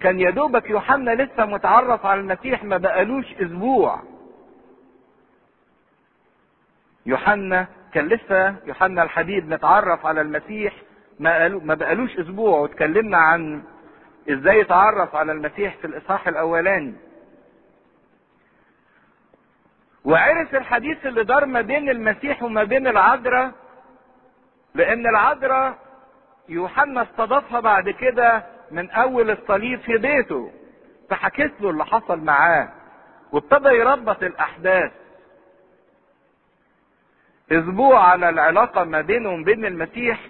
كان 0.00 0.20
يا 0.20 0.30
دوبك 0.30 0.70
يوحنا 0.70 1.10
لسه 1.10 1.44
متعرف 1.46 2.06
على 2.06 2.20
المسيح 2.20 2.64
ما 2.64 2.76
بقالوش 2.76 3.32
أسبوع. 3.32 4.02
يوحنا 7.06 7.66
كان 7.94 8.08
لسه 8.08 8.54
يوحنا 8.66 9.02
الحبيب 9.02 9.48
متعرف 9.48 10.06
على 10.06 10.20
المسيح 10.20 10.72
ما 11.18 11.48
ما 11.48 11.74
بقالوش 11.74 12.18
أسبوع. 12.18 12.58
واتكلمنا 12.58 13.16
عن 13.18 13.62
إزاي 14.30 14.60
يتعرف 14.60 15.14
على 15.14 15.32
المسيح 15.32 15.76
في 15.76 15.86
الإصحاح 15.86 16.28
الأولاني. 16.28 16.94
وعرف 20.04 20.54
الحديث 20.54 21.06
اللي 21.06 21.24
دار 21.24 21.46
ما 21.46 21.60
بين 21.60 21.88
المسيح 21.88 22.42
وما 22.42 22.64
بين 22.64 22.86
العذراء 22.86 23.52
لأن 24.74 25.06
العذراء 25.06 25.74
يوحنا 26.48 27.02
استضافها 27.02 27.60
بعد 27.60 27.90
كده 27.90 28.44
من 28.70 28.90
أول 28.90 29.30
الصليب 29.30 29.80
في 29.80 29.96
بيته. 29.98 30.50
فحكيت 31.10 31.60
له 31.60 31.70
اللي 31.70 31.84
حصل 31.84 32.18
معاه 32.24 32.68
وابتدى 33.32 33.68
يربط 33.68 34.22
الأحداث. 34.22 34.92
أسبوع 37.52 38.04
على 38.10 38.28
العلاقة 38.28 38.84
ما 38.84 39.00
بينه 39.00 39.30
وبين 39.30 39.64
المسيح 39.64 40.20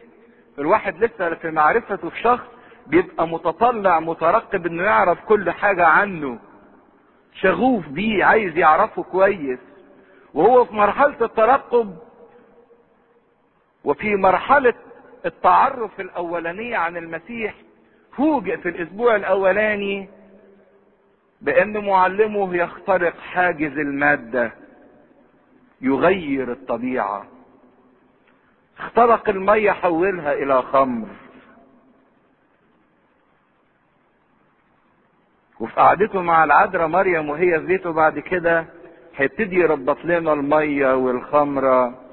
الواحد 0.59 1.05
لسه 1.05 1.35
في 1.35 1.51
معرفته 1.51 2.11
في 2.11 2.21
شخص 2.21 2.47
بيبقى 2.87 3.29
متطلع 3.29 4.01
مترقب 4.01 4.67
إنه 4.67 4.83
يعرف 4.83 5.25
كل 5.25 5.51
حاجة 5.51 5.87
عنه. 5.87 6.39
شغوف 7.35 7.89
بيه 7.89 8.25
عايز 8.25 8.57
يعرفه 8.57 9.03
كويس. 9.03 9.59
وهو 10.35 10.65
في 10.65 10.75
مرحلة 10.75 11.17
الترقب 11.21 11.97
وفي 13.89 14.17
مرحلة 14.17 14.75
التعرف 15.27 16.01
الأولانية 16.01 16.77
عن 16.77 16.97
المسيح 16.97 17.55
فوجئ 18.17 18.57
في 18.57 18.69
الأسبوع 18.69 19.17
الأولاني 19.17 20.09
بأن 21.41 21.87
معلمه 21.87 22.57
يخترق 22.57 23.19
حاجز 23.19 23.79
المادة 23.79 24.53
يغير 25.81 26.53
الطبيعة. 26.53 27.27
اخترق 28.79 29.29
المية 29.29 29.71
حولها 29.71 30.33
إلى 30.33 30.63
خمر. 30.63 31.09
وفي 35.61 35.75
قعدته 35.75 36.23
مع 36.23 36.45
العذراء 36.45 36.87
مريم 36.87 37.31
وهي 37.31 37.61
في 37.61 37.67
بيته 37.67 37.93
بعد 37.93 38.19
كده 38.19 38.65
هيبتدي 39.17 39.57
يربط 39.57 40.05
لنا 40.05 40.33
المية 40.33 40.97
والخمرة. 40.97 42.08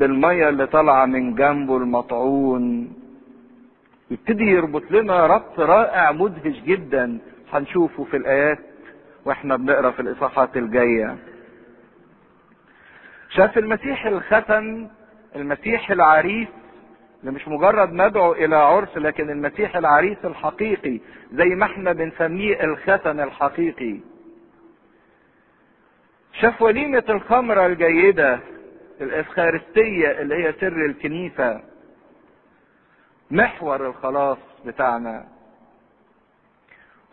بالمية 0.00 0.48
اللي 0.48 0.66
طالعة 0.66 1.06
من 1.06 1.34
جنبه 1.34 1.76
المطعون. 1.76 2.92
يبتدي 4.10 4.44
يربط 4.44 4.90
لنا 4.90 5.26
ربط 5.26 5.60
رائع 5.60 6.12
مدهش 6.12 6.60
جدا. 6.66 7.18
هنشوفه 7.52 8.04
في 8.04 8.16
الآيات 8.16 8.58
وإحنا 9.24 9.56
بنقرأ 9.56 9.90
في 9.90 10.00
الإصحاحات 10.00 10.56
الجاية. 10.56 11.16
شاف 13.30 13.58
المسيح 13.58 14.06
الختن 14.06 14.88
المسيح 15.36 15.90
العريس 15.90 16.48
اللي 17.20 17.32
مش 17.32 17.48
مجرد 17.48 17.92
ندعو 17.92 18.32
إلى 18.32 18.56
عرس 18.56 18.96
لكن 18.96 19.30
المسيح 19.30 19.76
العريس 19.76 20.18
الحقيقي 20.24 21.00
زي 21.32 21.44
ما 21.44 21.64
إحنا 21.64 21.92
بنسميه 21.92 22.64
الختن 22.64 23.20
الحقيقي. 23.20 23.96
شاف 26.32 26.62
وليمة 26.62 27.04
الخمرة 27.08 27.66
الجيدة. 27.66 28.40
الإفخارستية 29.00 30.10
اللي 30.20 30.34
هي 30.34 30.52
سر 30.52 30.86
الكنيسة 30.86 31.60
محور 33.30 33.86
الخلاص 33.86 34.38
بتاعنا. 34.66 35.24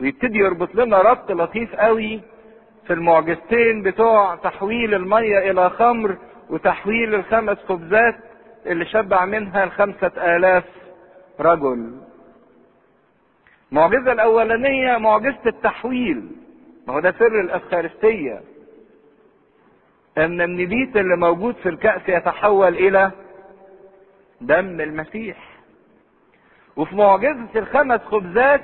ويبتدي 0.00 0.38
يربط 0.38 0.74
لنا 0.74 0.98
ربط 1.02 1.30
لطيف 1.32 1.74
قوي 1.74 2.20
في 2.86 2.92
المعجزتين 2.92 3.82
بتوع 3.82 4.36
تحويل 4.36 4.94
المية 4.94 5.50
إلى 5.50 5.70
خمر 5.70 6.16
وتحويل 6.50 7.14
الخمس 7.14 7.58
خبزات 7.68 8.14
اللي 8.66 8.86
شبع 8.86 9.24
منها 9.24 9.64
الخمسة 9.64 10.36
آلاف 10.36 10.64
رجل. 11.40 11.94
المعجزة 13.72 14.12
الأولانية 14.12 14.96
معجزة 14.98 15.40
التحويل 15.46 16.30
ما 16.86 16.94
هو 16.94 17.00
ده 17.00 17.12
سر 17.18 17.40
الأفخارستية. 17.40 18.40
أن 20.18 20.40
النبيت 20.40 20.96
اللي 20.96 21.16
موجود 21.16 21.54
في 21.54 21.68
الكأس 21.68 22.08
يتحول 22.08 22.74
إلى 22.74 23.10
دم 24.40 24.80
المسيح. 24.80 25.36
وفي 26.76 26.96
معجزة 26.96 27.48
الخمس 27.56 28.00
خبزات 28.00 28.60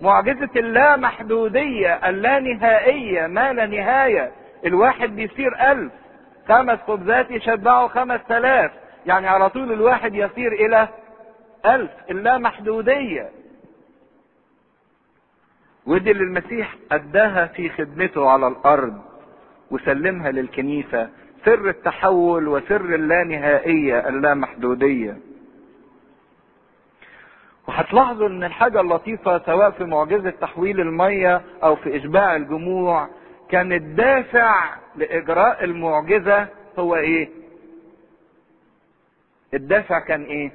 معجزة 0.00 0.50
اللامحدودية 0.56 2.08
اللانهائية 2.08 3.26
ما 3.26 3.52
لا 3.52 3.66
نهاية 3.66 4.32
الواحد 4.66 5.16
بيصير 5.16 5.72
ألف. 5.72 5.92
خمس 6.48 6.78
خبزات 6.78 7.30
يشبعوا 7.30 7.88
خمس 7.88 8.20
تلاف 8.28 8.70
يعني 9.06 9.28
على 9.28 9.50
طول 9.50 9.72
الواحد 9.72 10.14
يصير 10.14 10.52
إلى 10.52 10.88
ألف 11.66 11.90
اللامحدودية. 12.10 13.30
ودي 15.86 16.10
اللي 16.10 16.22
المسيح 16.24 16.74
أداها 16.92 17.46
في 17.46 17.68
خدمته 17.68 18.30
على 18.30 18.46
الأرض. 18.46 19.09
وسلمها 19.70 20.30
للكنيسة. 20.30 21.10
سر 21.44 21.68
التحول 21.68 22.48
وسر 22.48 22.94
اللانهائية 22.94 24.08
اللامحدودية. 24.08 25.16
وهتلاحظوا 27.68 28.28
إن 28.28 28.44
الحاجة 28.44 28.80
اللطيفة 28.80 29.38
سواء 29.38 29.70
في 29.70 29.84
معجزة 29.84 30.30
تحويل 30.30 30.80
المية 30.80 31.42
أو 31.62 31.76
في 31.76 31.96
إشباع 31.96 32.36
الجموع 32.36 33.08
كان 33.50 33.72
الدافع 33.72 34.74
لإجراء 34.96 35.64
المعجزة 35.64 36.48
هو 36.78 36.96
إيه؟ 36.96 37.28
الدافع 39.54 39.98
كان 39.98 40.22
إيه؟ 40.22 40.52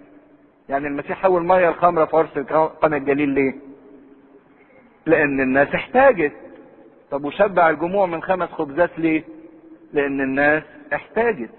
يعني 0.69 0.87
المسيح 0.87 1.17
حول 1.21 1.43
مية 1.45 1.69
الخمرة 1.69 2.05
في 2.05 2.17
عرس 2.17 2.37
قنا 2.81 2.97
الجليل 2.97 3.29
ليه؟ 3.29 3.53
لأن 5.05 5.39
الناس 5.39 5.67
احتاجت 5.75 6.33
طب 7.11 7.25
وشبع 7.25 7.69
الجموع 7.69 8.05
من 8.05 8.23
خمس 8.23 8.49
خبزات 8.49 8.99
ليه؟ 8.99 9.23
لأن 9.93 10.21
الناس 10.21 10.63
احتاجت. 10.93 11.49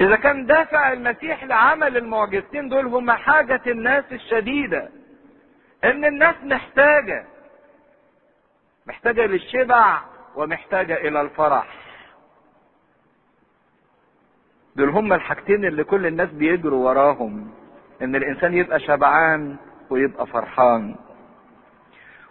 إذا 0.00 0.16
كان 0.16 0.46
دافع 0.46 0.92
المسيح 0.92 1.44
لعمل 1.44 1.96
المعجزتين 1.96 2.68
دول 2.68 2.86
هم 2.86 3.10
حاجة 3.10 3.60
الناس 3.66 4.04
الشديدة. 4.12 4.88
إن 5.84 6.04
الناس 6.04 6.34
محتاجة. 6.44 7.24
محتاجة 8.86 9.26
للشبع 9.26 10.00
ومحتاجة 10.36 10.94
إلى 10.94 11.20
الفرح. 11.20 11.74
دول 14.76 14.88
هما 14.88 15.14
الحاجتين 15.14 15.64
اللي 15.64 15.84
كل 15.84 16.06
الناس 16.06 16.28
بيجروا 16.28 16.88
وراهم. 16.88 17.50
إن 18.02 18.16
الإنسان 18.16 18.54
يبقى 18.54 18.80
شبعان 18.80 19.56
ويبقى 19.90 20.26
فرحان. 20.26 20.96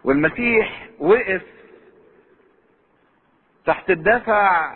والمسيح 0.03 0.87
وقف 0.99 1.41
تحت 3.69 3.89
الدفع 3.89 4.71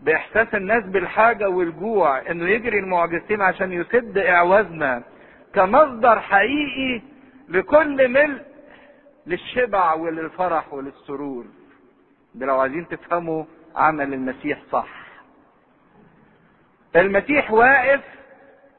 بإحساس 0.00 0.54
الناس 0.54 0.84
بالحاجة 0.84 1.48
والجوع 1.48 2.30
إنه 2.30 2.48
يجري 2.48 2.78
المعجزتين 2.78 3.42
عشان 3.42 3.72
يسد 3.72 4.18
إعوازنا 4.18 5.02
كمصدر 5.54 6.20
حقيقي 6.20 7.02
لكل 7.48 8.08
ملء 8.08 8.42
للشبع 9.26 9.94
وللفرح 9.94 10.74
وللسرور. 10.74 11.44
ده 12.34 12.46
لو 12.46 12.60
عايزين 12.60 12.88
تفهموا 12.88 13.44
عمل 13.76 14.14
المسيح 14.14 14.58
صح. 14.72 14.88
المسيح 16.96 17.50
واقف 17.50 18.00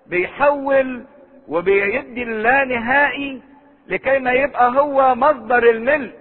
بيحول 0.08 1.06
وبيدي 1.48 2.24
اللا 2.24 2.66
نهائي 2.66 3.42
لكي 3.88 4.20
ما 4.20 4.32
يبقى 4.32 4.72
هو 4.72 5.16
مصدر 5.16 5.70
الملء. 5.70 6.14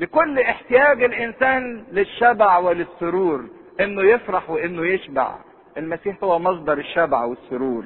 لكل 0.00 0.38
احتياج 0.38 1.02
الإنسان 1.02 1.84
للشبع 1.92 2.58
وللسرور 2.58 3.44
إنه 3.80 4.02
يفرح 4.02 4.50
وإنه 4.50 4.86
يشبع. 4.86 5.34
المسيح 5.76 6.24
هو 6.24 6.38
مصدر 6.38 6.78
الشبع 6.78 7.24
والسرور. 7.24 7.84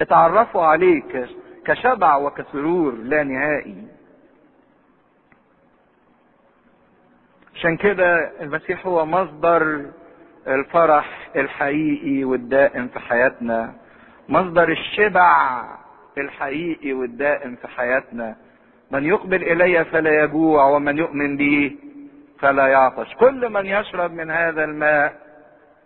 اتعرفوا 0.00 0.62
عليه 0.62 1.02
كشبع 1.64 2.16
وكسرور 2.16 2.94
لا 2.94 3.22
نهائي. 3.22 3.86
عشان 7.54 7.76
كده 7.76 8.32
المسيح 8.40 8.86
هو 8.86 9.06
مصدر 9.06 9.86
الفرح 10.46 11.28
الحقيقي 11.36 12.24
والدائم 12.24 12.88
في 12.88 13.00
حياتنا. 13.00 13.74
مصدر 14.28 14.68
الشبع 14.68 15.62
الحقيقي 16.18 16.92
والدائم 16.92 17.56
في 17.56 17.68
حياتنا. 17.68 18.36
من 18.92 19.04
يقبل 19.04 19.42
إلي 19.42 19.84
فلا 19.84 20.24
يجوع 20.24 20.64
ومن 20.64 20.98
يؤمن 20.98 21.36
بي 21.36 21.78
فلا 22.38 22.66
يعطش. 22.66 23.14
كل 23.14 23.48
من 23.48 23.66
يشرب 23.66 24.12
من 24.12 24.30
هذا 24.30 24.64
الماء 24.64 25.14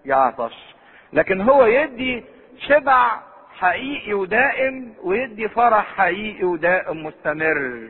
يعطش. 0.04 0.74
لكن 1.12 1.40
هو 1.40 1.66
يدي 1.66 2.24
شبع 2.58 3.20
حقيقي 3.58 4.14
ودائم 4.14 4.94
ويدي 5.02 5.48
فرح 5.48 5.86
حقيقي 5.96 6.44
ودائم 6.44 7.06
مستمر. 7.06 7.88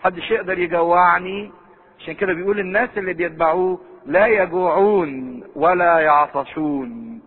محدش 0.00 0.30
يقدر 0.30 0.58
يجوعني. 0.58 1.50
عشان 1.98 2.14
كده 2.14 2.32
بيقول 2.32 2.60
الناس 2.60 2.88
اللي 2.96 3.12
بيتبعوه 3.12 3.80
لا 4.06 4.26
يجوعون 4.26 5.44
ولا 5.54 5.98
يعطشون. 5.98 7.20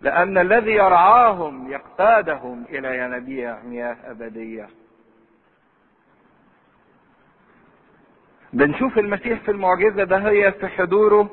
لأن 0.00 0.38
الذي 0.38 0.72
يرعاهم 0.72 1.70
يقتادهم 1.70 2.64
إلى 2.70 2.98
ينابيع 2.98 3.62
مياه 3.62 3.96
أبدية. 4.10 4.68
بنشوف 8.54 8.98
المسيح 8.98 9.40
في 9.40 9.50
المعجزة 9.50 10.04
ده 10.04 10.16
هي 10.28 10.52
في 10.52 10.68
حضوره 10.68 11.30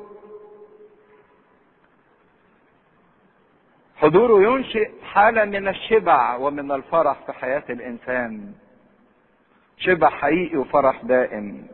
حضوره 3.96 4.42
ينشئ 4.52 4.90
حالة 5.04 5.44
من 5.44 5.68
الشبع 5.68 6.34
ومن 6.36 6.72
الفرح 6.72 7.16
في 7.26 7.32
حياة 7.32 7.62
الإنسان. 7.70 8.52
شبع 9.78 10.08
حقيقي 10.10 10.56
وفرح 10.56 11.02
دائم. 11.04 11.66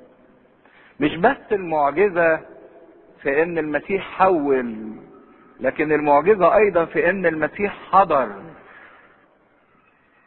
مش 1.01 1.17
بس 1.17 1.53
المعجزة 1.53 2.41
في 3.23 3.43
إن 3.43 3.59
المسيح 3.59 4.03
حول 4.11 4.93
لكن 5.61 5.93
المعجزة 5.93 6.57
أيضا 6.57 6.85
في 6.85 7.11
إن 7.11 7.27
المسيح 7.27 7.77
حضر. 7.93 8.29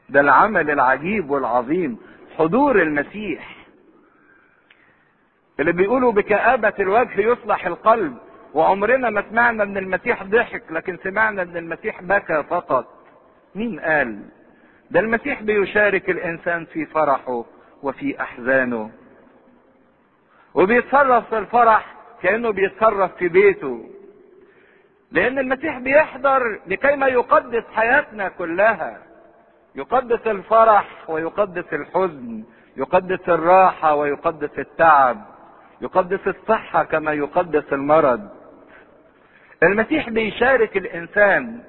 ده 0.09 0.19
العمل 0.19 0.69
العجيب 0.71 1.29
والعظيم 1.29 1.97
حضور 2.37 2.81
المسيح. 2.81 3.60
اللي 5.61 5.71
بيقولوا 5.71 6.11
بكآبة 6.11 6.73
الوجه 6.79 7.21
يصلح 7.21 7.65
القلب. 7.65 8.17
وعمرنا 8.53 9.09
ما 9.09 9.23
سمعنا 9.29 9.63
ان 9.63 9.77
المسيح 9.77 10.23
ضحك 10.23 10.63
لكن 10.71 10.97
سمعنا 11.03 11.41
ان 11.41 11.57
المسيح 11.57 12.01
بكى 12.01 12.43
فقط. 12.49 12.87
مين 13.55 13.79
قال؟ 13.79 14.19
ده 14.91 14.99
المسيح 14.99 15.41
بيشارك 15.41 16.09
الإنسان 16.09 16.65
في 16.65 16.85
فرحه 16.85 17.45
وفي 17.83 18.21
أحزانه. 18.21 18.91
وبيتصرف 20.53 21.29
في 21.29 21.37
الفرح 21.37 21.95
كأنه 22.21 22.51
بيتصرف 22.51 23.15
في 23.15 23.27
بيته. 23.27 23.89
لأن 25.11 25.39
المسيح 25.39 25.77
بيحضر 25.79 26.59
لكي 26.67 26.95
ما 26.95 27.07
يقدس 27.07 27.63
حياتنا 27.73 28.27
كلها. 28.29 28.97
يقدس 29.75 30.27
الفرح 30.27 31.09
ويقدس 31.09 31.73
الحزن 31.73 32.43
يقدس 32.77 33.29
الراحة 33.29 33.95
ويقدس 33.95 34.59
التعب. 34.59 35.21
يقدس 35.81 36.27
الصحة 36.27 36.83
كما 36.83 37.13
يقدس 37.13 37.73
المرض. 37.73 38.29
المسيح 39.63 40.09
بيشارك 40.09 40.77
الإنسان 40.77 41.63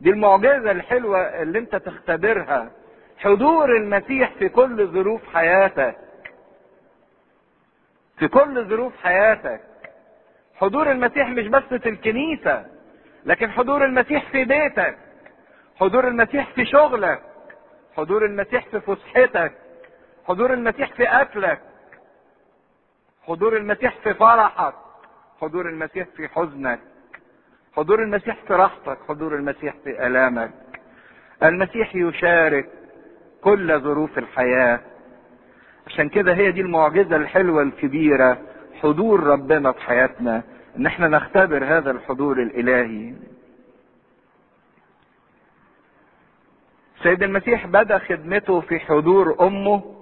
دي 0.00 0.10
المعجزة 0.10 0.70
الحلوة 0.70 1.18
اللي 1.20 1.58
انت 1.58 1.76
تختبرها. 1.76 2.70
حضور 3.18 3.76
المسيح 3.76 4.32
في 4.38 4.48
كل 4.48 4.86
ظروف 4.86 5.20
حياتك. 5.34 5.96
في 8.18 8.28
كل 8.28 8.64
ظروف 8.64 8.96
حياتك. 9.02 9.60
حضور 10.54 10.90
المسيح 10.90 11.28
مش 11.28 11.46
بس 11.48 11.62
في 11.62 11.88
الكنيسة 11.88 12.66
لكن 13.24 13.50
حضور 13.50 13.84
المسيح 13.84 14.30
في 14.30 14.44
بيتك. 14.44 14.98
حضور 15.80 16.08
المسيح 16.08 16.52
في 16.54 16.64
شغلك. 16.64 17.22
حضور 17.96 18.24
المسيح 18.24 18.66
في 18.68 18.80
فسحتك. 18.80 19.52
حضور 20.28 20.52
المسيح 20.54 20.92
في 20.92 21.02
أكلك. 21.04 21.60
حضور 23.28 23.56
المسيح 23.56 23.96
في 24.02 24.14
فرحك. 24.14 24.74
حضور 25.40 25.68
المسيح 25.68 26.06
في 26.16 26.28
حزنك. 26.28 26.80
حضور 27.76 28.02
المسيح 28.02 28.36
في 28.46 28.52
راحتك. 28.54 28.98
حضور 29.08 29.34
المسيح 29.34 29.74
في 29.84 30.06
آلامك. 30.06 30.50
المسيح 31.42 31.94
يشارك 31.96 32.68
كل 33.40 33.80
ظروف 33.80 34.18
الحياة. 34.18 34.80
عشان 35.86 36.08
كده 36.08 36.34
هي 36.34 36.50
دي 36.52 36.60
المعجزة 36.60 37.16
الحلوة 37.16 37.62
الكبيرة 37.62 38.38
حضور 38.82 39.22
ربنا 39.22 39.72
في 39.72 39.80
حياتنا. 39.80 40.42
إن 40.76 40.86
إحنا 40.86 41.08
نختبر 41.08 41.64
هذا 41.64 41.90
الحضور 41.90 42.42
الإلهي. 42.42 43.14
سيد 47.02 47.22
المسيح 47.22 47.66
بدأ 47.66 47.98
خدمته 47.98 48.60
في 48.60 48.78
حضور 48.78 49.36
أمه. 49.46 49.97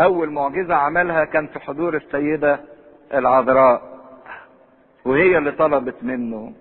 أول 0.00 0.30
معجزة 0.30 0.74
عملها 0.74 1.24
كان 1.24 1.46
في 1.46 1.60
حضور 1.60 1.96
السيدة 1.96 2.60
العذراء 3.14 3.96
وهي 5.04 5.38
اللي 5.38 5.52
طلبت 5.52 5.94
منه. 6.02 6.52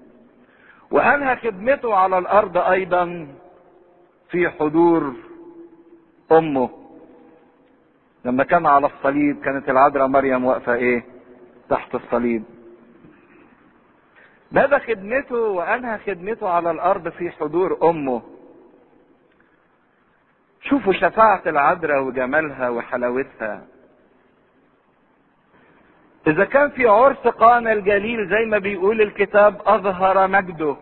وأنهى 0.91 1.36
خدمته 1.36 1.95
على 1.95 2.17
الأرض 2.17 2.58
أيضا 2.58 3.28
في 4.30 4.50
حضور 4.50 5.13
أمه. 6.32 6.69
لما 8.26 8.43
كان 8.43 8.65
على 8.65 8.88
الصليب 8.88 9.43
كانت 9.43 9.69
العذراء 9.69 10.08
مريم 10.08 10.45
واقفة 10.45 10.74
إيه؟ 10.74 11.04
تحت 11.69 11.95
الصليب. 11.95 12.43
بدا 14.52 14.78
خدمته؟ 14.80 15.36
وأنهى 15.36 15.98
خدمته 15.98 16.50
على 16.50 16.71
الأرض 16.71 17.10
في 17.10 17.30
حضور 17.30 17.89
أمه. 17.89 18.21
شوفوا 20.69 20.93
شفاعة 20.93 21.41
العذراء 21.45 22.04
وجمالها 22.04 22.69
وحلاوتها. 22.69 23.65
إذا 26.28 26.45
كان 26.45 26.69
في 26.69 26.88
عرس 26.88 27.17
قانا 27.17 27.73
الجليل 27.73 28.30
زي 28.30 28.45
ما 28.45 28.58
بيقول 28.58 29.01
الكتاب 29.01 29.62
أظهر 29.65 30.28
مجده 30.28 30.75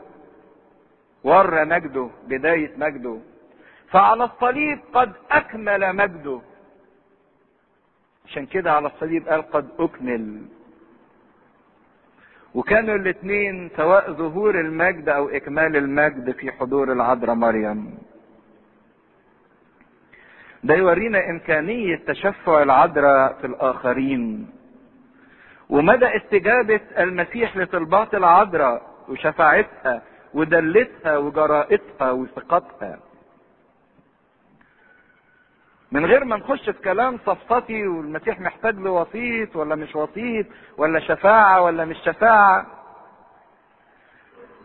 ور 1.24 1.66
مجده 1.66 2.10
بداية 2.28 2.72
مجده. 2.78 3.18
فعلى 3.90 4.24
الصليب 4.24 4.80
قد 4.94 5.12
أكمل 5.32 5.96
مجده. 5.96 6.42
عشان 8.26 8.46
كده 8.46 8.72
على 8.72 8.88
الصليب 8.88 9.28
قال 9.28 9.42
قد 9.52 9.68
أكمل. 9.80 10.42
وكانوا 12.56 12.96
الاثنين 12.96 13.70
سواء 13.78 14.12
ظهور 14.12 14.60
المجد 14.60 15.10
أو 15.10 15.30
إكمال 15.30 15.76
المجد 15.76 16.32
في 16.32 16.52
حضور 16.52 16.92
العذراء 16.92 17.36
مريم. 17.36 17.98
ده 20.64 20.76
يورينا 20.76 21.30
إمكانية 21.30 21.96
تشفع 22.08 22.64
العذراء 22.64 23.34
في 23.34 23.48
الآخرين. 23.48 24.52
ومدى 25.70 26.18
استجابة 26.18 26.82
المسيح 26.98 27.58
لطلبات 27.58 28.16
العذراء 28.16 28.82
وشفاعتها 29.10 30.02
ودلتها 30.34 31.18
وجرائتها 31.18 32.12
وثقتها. 32.12 33.00
من 35.92 36.06
غير 36.06 36.26
ما 36.26 36.36
نخش 36.38 36.70
في 36.70 36.82
كلام 36.82 37.18
صفصتي 37.26 37.88
والمسيح 37.88 38.40
محتاج 38.40 38.76
له 38.76 38.92
وسيط 38.92 39.56
ولا 39.56 39.76
مش 39.76 39.96
وسيط 39.96 40.46
ولا 40.78 41.00
شفاعة 41.00 41.62
ولا 41.62 41.86
مش 41.86 41.98
شفاعة. 42.06 42.66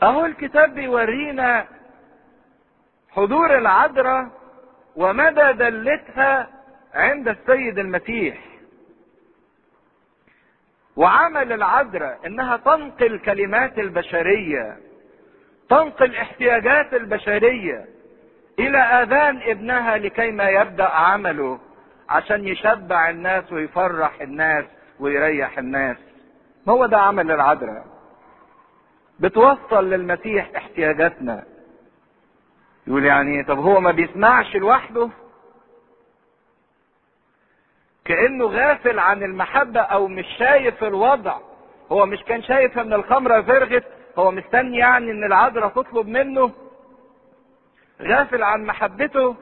أهو 0.03 0.27
الكتاب 0.27 0.75
بيورينا 0.75 1.67
حضور 3.11 3.59
العذراء 3.59 4.29
ومدى 4.99 5.53
دلتها 5.53 6.49
عند 6.95 7.29
السيد 7.29 7.79
المسيح؟ 7.79 8.39
وعمل 10.97 11.53
العذراء 11.53 12.19
إنها 12.27 12.57
تنقل 12.57 13.19
كلمات 13.19 13.79
البشرية 13.79 14.77
تنقل 15.71 16.17
احتياجات 16.17 16.95
البشرية 16.95 17.85
إلى 18.59 18.79
آذان 18.79 19.43
ابنها 19.43 19.97
لكي 19.99 20.31
ما 20.31 20.49
يبدأ 20.49 20.85
عمله 20.89 21.59
عشان 22.09 22.49
يشبع 22.49 23.11
الناس 23.11 23.53
ويفرح 23.53 24.21
الناس 24.21 24.65
ويريح 25.01 25.59
الناس. 25.59 25.97
هو 26.69 26.87
ده 26.87 26.99
عمل 26.99 27.31
العذراء؟ 27.31 27.85
بتوصل 29.21 29.91
للمسيح 29.91 30.51
احتياجاتنا. 30.57 31.45
يقول 32.89 33.05
يعني 33.05 33.45
طب 33.45 33.59
هو 33.59 33.81
ما 33.81 33.91
بيسمعش 33.93 34.57
لوحده؟ 34.57 35.11
كأنه 38.05 38.45
غافل 38.47 38.99
عن 38.99 39.23
المحبة 39.23 39.81
أو 39.81 40.09
مش 40.09 40.27
شايف 40.39 40.85
الوضع. 40.85 41.37
هو 41.93 42.07
مش 42.07 42.23
كان 42.25 42.43
شايف 42.43 42.79
ان 42.79 42.93
الخمرة 42.93 43.41
زرغت 43.41 43.85
هو 44.19 44.31
مستني 44.31 44.77
يعني 44.79 45.11
إن 45.11 45.25
العذراء 45.25 45.69
تطلب 45.69 46.09
منه. 46.09 46.53
غافل 48.03 48.43
عن 48.43 48.65
محبته 48.65 49.37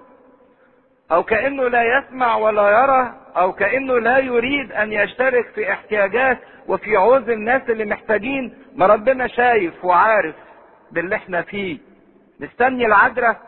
أو 1.12 1.22
كأنه 1.22 1.68
لا 1.68 1.98
يسمع 1.98 2.36
ولا 2.36 2.70
يرى 2.70 3.14
أو 3.36 3.52
كأنه 3.52 3.98
لا 3.98 4.18
يريد 4.18 4.72
أن 4.72 4.92
يشترك 4.92 5.46
في 5.54 5.72
احتياجات 5.72 6.38
وفي 6.68 6.96
عوز 6.96 7.28
الناس 7.30 7.62
اللي 7.70 7.84
محتاجين. 7.84 8.58
ما 8.74 8.86
ربنا 8.86 9.26
شايف 9.26 9.84
وعارف 9.84 10.34
باللي 10.92 11.16
إحنا 11.16 11.42
فيه. 11.42 11.78
مستني 12.40 12.86
العذراء. 12.86 13.40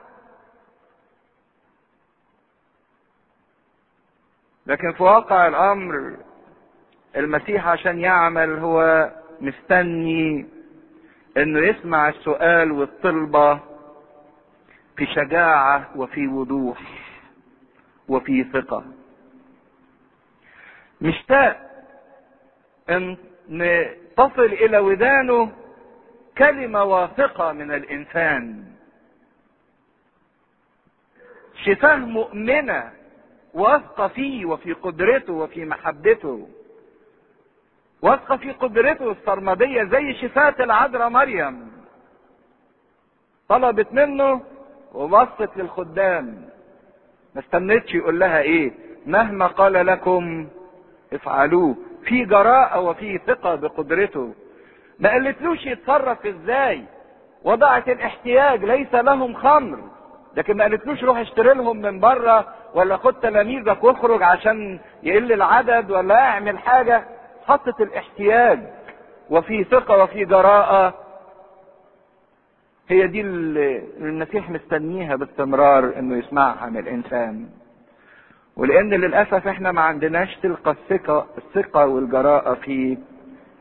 لكن 4.66 4.92
في 4.92 5.03
واقع 5.03 5.48
الأمر 5.48 6.16
المسيح 7.16 7.66
عشان 7.66 7.98
يعمل 7.98 8.59
هو 8.59 9.11
مستني 9.40 10.46
إنه 11.37 11.66
يسمع 11.66 12.09
السؤال 12.09 12.72
والطلبة 12.72 13.55
في 14.96 15.07
شجاعة 15.07 15.90
وفي 15.96 16.27
وضوح 16.27 16.79
وفي 18.09 18.44
ثقة. 18.44 18.85
مشتاق 21.01 21.61
إن 22.90 23.16
تصل 24.16 24.44
إلى 24.44 24.79
ودانه 24.79 25.53
كلمة 26.38 26.85
واثقة 26.85 27.53
من 27.53 27.70
الإنسان. 27.70 28.64
شفاه 31.64 31.97
مؤمنة 31.97 32.90
واثقة 33.55 34.09
فيه 34.09 34.47
وفي 34.47 34.73
قدرته 34.73 35.33
وفي 35.33 35.64
محبته. 35.64 36.49
واثقة 38.03 38.37
في 38.37 38.53
قدرته 38.53 39.12
السرمدية 39.12 39.85
زي 39.85 40.14
شفاة 40.14 40.55
العذراء 40.61 41.09
مريم. 41.09 41.73
طلبت 43.49 43.92
منه 43.92 44.42
وبصت 44.94 45.57
للخدام. 45.57 46.49
ما 47.35 47.40
استنتش 47.40 47.94
يقول 47.94 48.21
لها 48.21 48.40
إيه؟ 48.40 48.73
مهما 49.07 49.47
قال 49.47 49.87
لكم 49.87 50.49
افعلوه. 51.12 51.77
في 52.05 52.25
جراءة 52.25 52.81
وفي 52.81 53.18
ثقة 53.27 53.55
بقدرته. 53.55 54.35
ما 54.99 55.11
قالتلوش 55.11 55.66
يتصرف 55.66 56.27
إزاي. 56.27 56.85
وضعت 57.44 57.88
الاحتياج 57.88 58.64
ليس 58.64 58.94
لهم 58.94 59.35
خمر. 59.35 59.98
لكن 60.38 60.57
ما 60.57 60.64
قالتلوش 60.64 61.05
روح 61.05 61.18
اشتري 61.18 61.55
لهم 61.55 61.77
من 61.77 62.01
بره 62.01 62.46
ولا 62.74 62.96
خد 62.96 63.14
تلاميذك 63.14 63.85
واخرج 63.85 64.22
عشان 64.22 64.81
يقل 65.03 65.33
العدد 65.33 65.90
ولا 65.90 66.14
اعمل 66.20 66.59
حاجة. 66.59 67.05
حطت 67.46 67.81
الاحتياج 67.81 68.61
وفي 69.31 69.64
ثقة 69.64 70.03
وفي 70.03 70.24
جراءة. 70.24 70.94
هي 72.88 73.07
دي 73.07 73.20
اللي 73.20 73.83
المسيح 74.01 74.51
مستنيها 74.51 75.16
باستمرار 75.16 75.98
إنه 75.98 76.16
يسمعها 76.16 76.66
من 76.66 76.79
الإنسان. 76.79 77.48
ولأن 78.57 78.90
للأسف 78.90 79.48
إحنا 79.48 79.72
ما 79.72 79.81
عندناش 79.81 80.37
تلك 80.37 80.68
الثقة 80.68 81.27
الثقة 81.38 81.87
والجراءة 81.87 82.55
فيه. 82.55 82.96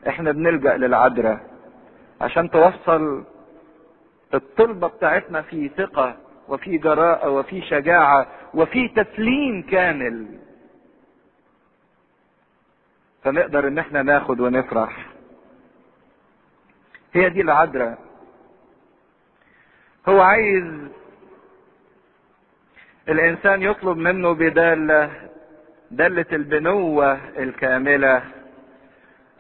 إحنا 0.08 0.32
بنلجأ 0.32 0.78
للعذراء. 0.78 1.40
عشان 2.22 2.50
توصل 2.50 3.24
الطلبة 4.34 4.88
بتاعتنا 4.88 5.42
في 5.42 5.70
ثقة. 5.78 6.16
وفي 6.48 6.78
جراءة 6.78 7.30
وفي 7.30 7.62
شجاعة 7.62 8.28
وفي 8.54 8.88
تسليم 8.88 9.62
كامل. 9.62 10.40
فنقدر 13.24 13.68
إن 13.68 13.78
إحنا 13.78 14.02
ناخد 14.02 14.40
ونفرح. 14.40 15.06
هي 17.14 17.30
دي 17.30 17.42
العذراء. 17.42 17.98
هو 20.10 20.22
عايز 20.22 20.64
الإنسان 23.10 23.62
يطلب 23.62 23.98
منه 23.98 24.32
بدالة 24.32 25.30
دالة 25.92 26.26
البنوة 26.34 27.14
الكاملة 27.38 28.24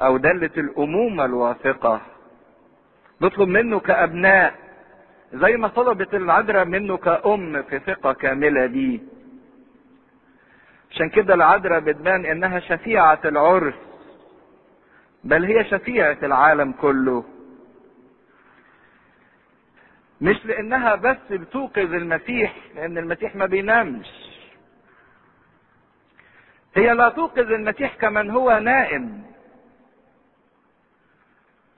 أو 0.01 0.17
دالة 0.17 0.51
الأمومة 0.57 1.25
الواثقة. 1.25 2.01
نطلب 3.21 3.47
منه 3.49 3.79
كأبناء. 3.79 4.66
زي 5.33 5.57
ما 5.57 5.67
طلبت 5.67 6.13
العذراء 6.13 6.65
منه 6.65 6.97
كأم 6.97 7.63
في 7.63 7.79
ثقة 7.79 8.13
كاملة 8.13 8.65
دي. 8.65 9.01
عشان 10.91 11.09
كده 11.09 11.33
العذراء 11.33 11.79
بتبان 11.79 12.25
إنها 12.25 12.59
شفيعة 12.59 13.19
العرس 13.25 13.73
بل 15.23 15.43
هي 15.45 15.65
شفيعة 15.65 16.17
العالم 16.23 16.71
كله. 16.71 17.23
مش 20.21 20.45
لإنها 20.45 20.95
بس 20.95 21.17
بتوقظ 21.31 21.93
المسيح 21.93 22.55
لأن 22.75 22.97
المسيح 22.97 23.35
ما 23.35 23.45
بينامش. 23.45 24.07
هي 26.75 26.93
لا 26.93 27.09
توقظ 27.09 27.51
المسيح 27.51 27.95
كمن 27.95 28.29
هو 28.31 28.59
نائم 28.59 29.23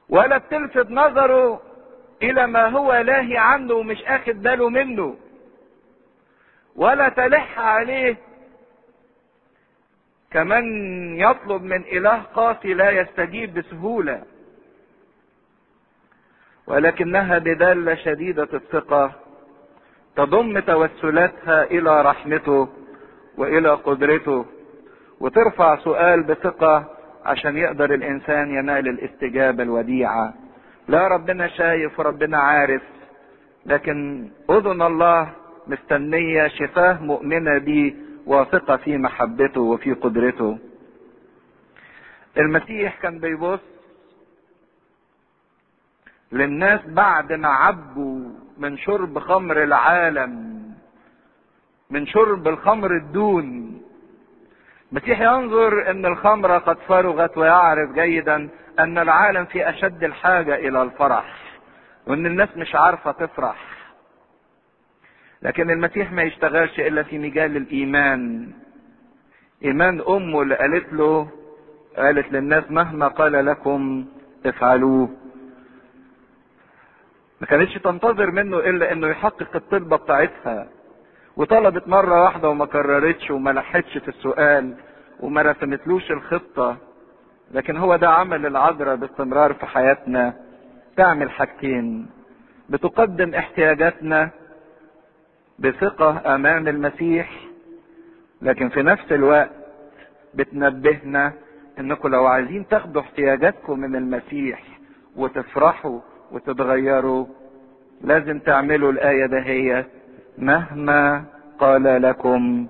ولا 0.10 0.38
بتلفت 0.38 0.92
نظره 0.92 1.62
إلى 2.24 2.48
ما 2.48 2.68
هو 2.68 2.94
لاهي 2.94 3.38
عنه 3.38 3.74
ومش 3.74 4.04
آخد 4.04 4.42
باله 4.42 4.70
منه. 4.70 5.16
ولا 6.76 7.10
تلح 7.10 7.60
عليه. 7.60 8.16
كمن 10.32 10.64
يطلب 11.20 11.64
من 11.64 11.82
إله 11.82 12.18
قاسي 12.18 12.74
لا 12.74 12.90
يستجيب 12.90 13.54
بسهولة. 13.54 14.24
ولكنها 16.68 17.38
بدالة 17.38 17.96
شديدة 17.96 18.48
الثقة. 18.54 19.12
تضم 20.16 20.60
توسلاتها 20.60 21.64
إلى 21.64 22.02
رحمته 22.02 22.70
وإلى 23.38 23.70
قدرته. 23.70 24.46
وترفع 25.20 25.76
سؤال 25.76 26.24
بثقة 26.24 26.86
عشان 27.26 27.58
يقدر 27.58 27.94
الإنسان 27.94 28.52
ينال 28.52 28.88
الاستجابة 28.88 29.64
الوديعة. 29.64 30.34
لا 30.90 31.08
ربنا 31.08 31.48
شايف 31.48 32.00
وربنا 32.00 32.38
عارف 32.38 32.82
لكن 33.66 34.30
أذن 34.50 34.82
الله 34.82 35.34
مستنية 35.68 36.48
شفاه 36.48 37.04
مؤمنة 37.04 37.58
بيه 37.58 37.94
واثقة 38.26 38.78
في 38.78 38.98
محبته 38.98 39.62
وفي 39.62 39.94
قدرته. 39.94 40.58
المسيح 42.38 43.02
كان 43.02 43.20
بيبص 43.20 43.60
للناس 46.32 46.82
بعد 46.86 47.34
ما 47.34 47.48
عبوا 47.48 48.30
من 48.58 48.78
شرب 48.78 49.20
خمر 49.20 49.64
العالم 49.64 50.60
من 51.90 52.08
شرب 52.08 52.48
الخمر 52.48 52.92
الدون. 52.98 53.79
المسيح 54.92 55.20
ينظر 55.22 55.92
إن 55.92 56.06
الخمر 56.06 56.58
قد 56.58 56.78
فرغت 56.88 57.38
ويعرف 57.38 57.92
جيدا 57.92 58.50
أن 58.80 58.98
العالم 58.98 59.46
في 59.46 59.70
أشد 59.70 60.04
الحاجة 60.04 60.56
إلى 60.56 60.82
الفرح 60.82 61.36
وإن 62.08 62.26
الناس 62.26 62.50
مش 62.58 62.76
عارفة 62.76 63.12
تفرح. 63.12 63.56
لكن 65.42 65.70
المسيح 65.70 66.12
ما 66.12 66.22
يشتغلش 66.24 66.80
إلا 66.80 67.04
في 67.04 67.20
مجال 67.20 67.58
الإيمان. 67.58 68.52
إيمان 69.66 70.02
أمه 70.08 70.42
اللي 70.42 70.56
قالت 70.56 70.94
له 70.94 71.28
قالت 71.98 72.32
للناس 72.32 72.64
مهما 72.72 73.08
قال 73.08 73.46
لكم 73.46 74.06
افعلوه. 74.46 75.10
ما 77.42 77.48
كانتش 77.48 77.74
تنتظر 77.74 78.32
منه 78.32 78.58
إلا 78.58 78.92
إنه 78.92 79.08
يحقق 79.08 79.56
الطلبه 79.56 79.98
بتاعتها. 79.98 80.68
وطلبت 81.40 81.88
مرة 81.88 82.24
واحدة 82.24 82.50
وما 82.50 82.66
كررتش 82.66 83.32
وما 83.32 83.50
لحتش 83.50 83.98
في 83.98 84.08
السؤال 84.08 84.74
وما 85.20 85.42
رسمتلوش 85.42 86.12
الخطة. 86.12 86.78
لكن 87.52 87.78
هو 87.78 87.96
ده 87.96 88.10
عمل 88.10 88.46
العذراء 88.46 88.96
باستمرار 88.96 89.54
في 89.54 89.66
حياتنا. 89.66 90.34
تعمل 90.98 91.32
حاجتين. 91.32 92.10
بتقدم 92.70 93.34
احتياجاتنا 93.36 94.30
بثقة 95.60 96.36
أمام 96.36 96.68
المسيح 96.68 97.30
لكن 98.42 98.70
في 98.70 98.82
نفس 98.84 99.12
الوقت 99.12 99.50
بتنبهنا 100.34 101.34
إنكم 101.80 102.08
لو 102.10 102.26
عايزين 102.26 102.68
تاخدوا 102.68 103.02
احتياجاتكم 103.02 103.80
من 103.80 103.96
المسيح 103.96 104.64
وتفرحوا 105.16 106.00
وتتغيروا 106.32 107.26
لازم 108.02 108.40
تعملوا 108.40 108.92
الآية 108.92 109.26
دهية 109.26 109.88
مهما 110.40 111.24
قال 111.60 112.02
لكم 112.02 112.68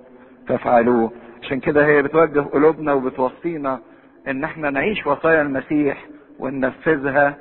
فافعلوه. 0.47 1.11
عشان 1.43 1.59
كده 1.59 1.85
هي 1.85 2.01
بتوجه 2.01 2.39
قلوبنا 2.39 2.93
وبتوصينا 2.93 3.79
إن 4.27 4.43
إحنا 4.43 4.69
نعيش 4.69 5.07
وصايا 5.07 5.41
المسيح 5.41 6.05
وننفذها 6.39 7.37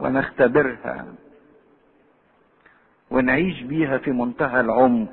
ونختبرها 0.00 1.04
ونعيش 3.10 3.62
بيها 3.62 3.98
في 3.98 4.10
منتهى 4.10 4.60
العمق. 4.60 5.08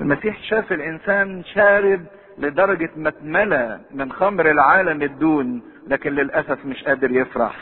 المسيح 0.00 0.42
شاف 0.42 0.72
الإنسان 0.72 1.44
شارب 1.44 2.04
لدرجة 2.38 2.90
ما 2.96 3.80
من 3.90 4.12
خمر 4.12 4.50
العالم 4.50 5.02
الدون 5.02 5.62
لكن 5.86 6.10
للأسف 6.12 6.64
مش 6.66 6.84
قادر 6.84 7.10
يفرح. 7.10 7.56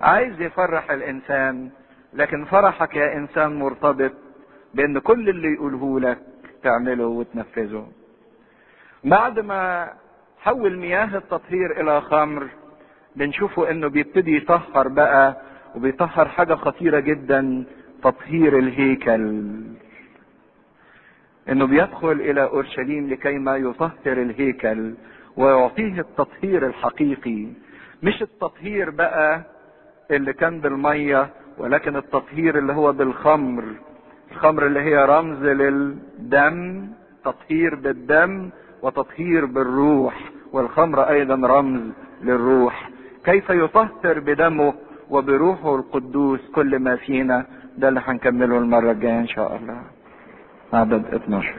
عايز 0.00 0.40
يفرح 0.40 0.90
الإنسان 0.90 1.70
لكن 2.12 2.44
فرحك 2.44 2.96
يا 2.96 3.16
إنسان 3.16 3.58
مرتبط 3.58 4.12
بأن 4.74 4.98
كل 4.98 5.28
اللي 5.28 5.52
يقوله 5.52 6.00
لك 6.00 6.18
تعمله 6.62 7.06
وتنفذه. 7.06 7.88
بعد 9.04 9.38
ما 9.40 9.92
حول 10.40 10.78
مياه 10.78 11.16
التطهير 11.16 11.80
إلى 11.80 12.00
خمر 12.00 12.48
بنشوفه 13.16 13.70
إنه 13.70 13.88
بيبتدي 13.88 14.36
يطهر 14.36 14.88
بقى 14.88 15.36
وبيطهر 15.74 16.28
حاجة 16.28 16.54
خطيرة 16.54 17.00
جدا 17.00 17.64
تطهير 18.02 18.58
الهيكل. 18.58 19.42
إنه 21.48 21.66
بيدخل 21.66 22.12
إلى 22.12 22.42
أورشليم 22.42 23.10
لكي 23.10 23.38
ما 23.38 23.56
يطهر 23.56 23.92
الهيكل 24.06 24.94
ويعطيه 25.36 26.00
التطهير 26.00 26.66
الحقيقي. 26.66 27.46
مش 28.02 28.22
التطهير 28.22 28.90
بقى 28.90 29.42
اللي 30.10 30.32
كان 30.32 30.60
بالمية 30.60 31.30
ولكن 31.62 31.96
التطهير 31.96 32.58
اللي 32.58 32.72
هو 32.72 32.92
بالخمر 32.92 33.64
الخمر 34.32 34.66
اللي 34.66 34.80
هي 34.80 35.04
رمز 35.04 35.42
للدم 35.42 36.88
تطهير 37.24 37.74
بالدم 37.74 38.50
وتطهير 38.82 39.44
بالروح 39.46 40.14
والخمر 40.52 41.08
أيضا 41.08 41.34
رمز 41.34 41.80
للروح. 42.22 42.90
كيف 43.24 43.50
يطهر 43.50 44.18
بدمه 44.20 44.74
وبروحه 45.10 45.74
القدوس؟ 45.76 46.40
كل 46.54 46.78
ما 46.78 46.96
فينا. 46.96 47.46
ده 47.78 47.88
اللي 47.88 48.00
هنكمله 48.06 48.58
المرة 48.58 48.90
الجاية 48.90 49.18
إن 49.20 49.26
شاء 49.28 49.56
الله. 49.56 49.82
عدد 50.72 51.14
12 51.14 51.54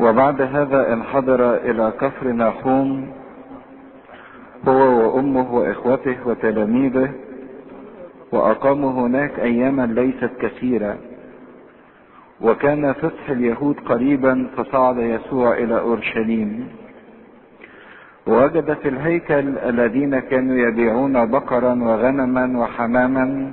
وبعد 0.00 0.42
هذا 0.42 0.92
انحدر 0.92 1.54
إلى 1.56 1.92
كفر 2.00 2.26
ناحوم 2.32 3.12
هو 4.68 5.14
وأمه 5.14 5.54
وإخوته 5.54 6.16
وتلاميذه 6.26 7.10
وأقاموا 8.32 8.92
هناك 8.92 9.40
أياما 9.40 9.86
ليست 9.86 10.30
كثيرة. 10.40 10.96
وكان 12.40 12.92
فتح 12.92 13.30
اليهود 13.30 13.80
قريبا 13.80 14.50
فصعد 14.56 14.98
يسوع 14.98 15.58
إلى 15.58 15.80
أورشليم. 15.80 16.68
ووجد 18.26 18.72
في 18.74 18.88
الهيكل 18.88 19.58
الذين 19.58 20.18
كانوا 20.18 20.56
يبيعون 20.56 21.30
بقرا 21.30 21.74
وغنما 21.74 22.58
وحماما 22.60 23.52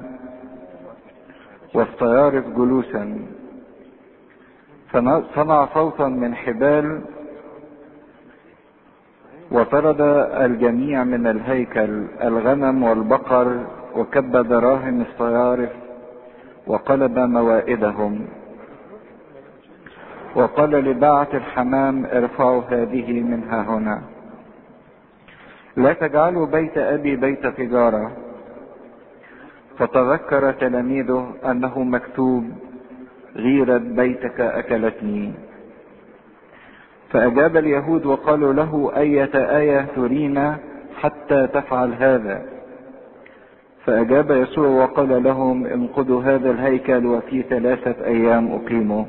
والصيارف 1.73 2.45
جلوسا. 2.47 3.19
فصنع 4.89 5.65
صوتا 5.73 6.07
من 6.07 6.35
حبال 6.35 7.01
وطرد 9.51 10.01
الجميع 10.45 11.03
من 11.03 11.27
الهيكل 11.27 12.05
الغنم 12.23 12.83
والبقر 12.83 13.59
وكب 13.95 14.31
دراهم 14.31 15.01
الصيارف 15.01 15.69
وقلب 16.67 17.19
موائدهم. 17.19 18.27
وقال 20.35 20.71
لباعة 20.71 21.27
الحمام 21.33 22.05
ارفعوا 22.05 22.61
هذه 22.69 23.21
منها 23.21 23.61
هنا. 23.61 24.01
لا 25.75 25.93
تجعلوا 25.93 26.45
بيت 26.45 26.77
أبي 26.77 27.15
بيت 27.15 27.47
تجارة. 27.47 28.11
فتذكر 29.77 30.51
تلاميذه 30.51 31.33
أنه 31.45 31.83
مكتوب 31.83 32.43
غيرة 33.35 33.77
بيتك 33.77 34.39
أكلتني. 34.39 35.33
فأجاب 37.11 37.57
اليهود 37.57 38.05
وقالوا 38.05 38.53
له 38.53 38.91
أية 38.97 39.57
آية 39.57 39.87
ترينا 39.95 40.59
حتى 40.95 41.47
تفعل 41.47 41.93
هذا؟ 41.93 42.45
فأجاب 43.85 44.31
يسوع 44.31 44.67
وقال 44.67 45.23
لهم 45.23 45.65
انقضوا 45.65 46.23
هذا 46.23 46.51
الهيكل 46.51 47.05
وفي 47.05 47.41
ثلاثة 47.41 48.05
أيام 48.05 48.51
اقيمه 48.51 49.05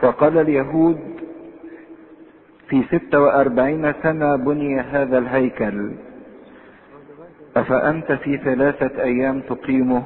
فقال 0.00 0.38
اليهود 0.38 0.98
في 2.68 2.82
ستة 2.82 3.20
وأربعين 3.20 3.92
سنة 4.02 4.36
بني 4.36 4.80
هذا 4.80 5.18
الهيكل. 5.18 5.92
أفأنت 7.56 8.12
في 8.12 8.36
ثلاثة 8.36 9.02
أيام 9.02 9.40
تقيمه؟ 9.40 10.02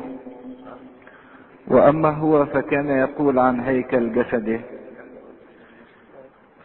وأما 1.69 2.11
هو 2.11 2.47
فكان 2.47 2.89
يقول 2.89 3.39
عن 3.39 3.61
هيكل 3.61 4.13
جسده. 4.13 4.61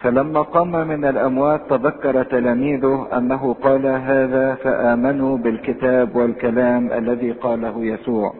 فلما 0.02 0.42
قام 0.42 0.88
من 0.88 1.06
الأموات 1.06 1.62
تذكر 1.70 2.24
تلاميذه 2.24 3.08
أنه 3.18 3.54
قال 3.54 3.86
هذا 3.86 4.56
فآمنوا 4.56 5.38
بالكتاب 5.38 6.16
والكلام 6.16 6.92
الذي 6.92 7.32
قاله 7.32 7.86
يسوع. 7.86 8.34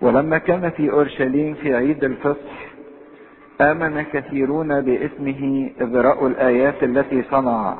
ولما 0.00 0.38
كان 0.38 0.70
في 0.70 0.90
أورشليم 0.90 1.54
في 1.54 1.74
عيد 1.74 2.04
الفصح 2.04 2.68
آمن 3.60 4.02
كثيرون 4.02 4.80
باسمه 4.80 5.70
إذ 5.80 5.96
رأوا 5.96 6.28
الآيات 6.28 6.82
التي 6.82 7.22
صنع. 7.22 7.74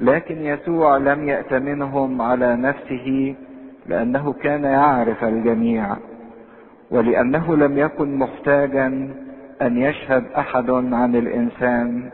لكن 0.00 0.38
يسوع 0.44 0.96
لم 0.96 1.28
يأتمنهم 1.28 2.22
على 2.22 2.56
نفسه 2.56 3.34
لأنه 3.86 4.32
كان 4.32 4.64
يعرف 4.64 5.24
الجميع 5.24 5.96
ولأنه 6.90 7.56
لم 7.56 7.78
يكن 7.78 8.16
محتاجا 8.16 9.08
أن 9.62 9.78
يشهد 9.78 10.24
أحد 10.38 10.70
عن 10.70 11.16
الإنسان 11.16 12.10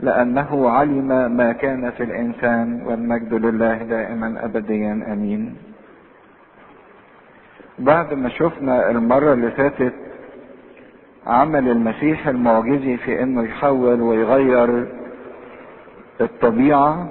لأنه 0.00 0.70
علم 0.70 1.36
ما 1.36 1.52
كان 1.52 1.90
في 1.90 2.02
الإنسان 2.02 2.82
والمجد 2.86 3.34
لله 3.34 3.74
دائما 3.76 4.44
أبديا 4.44 4.92
أمين. 5.12 5.56
بعد 7.78 8.14
ما 8.14 8.28
شفنا 8.28 8.90
المرة 8.90 9.32
اللي 9.32 9.50
فاتت 9.50 9.92
عمل 11.26 11.68
المسيح 11.70 12.28
المعجزي 12.28 12.96
في 12.96 13.22
إنه 13.22 13.42
يحول 13.42 14.00
ويغير 14.00 14.86
الطبيعة 16.20 17.08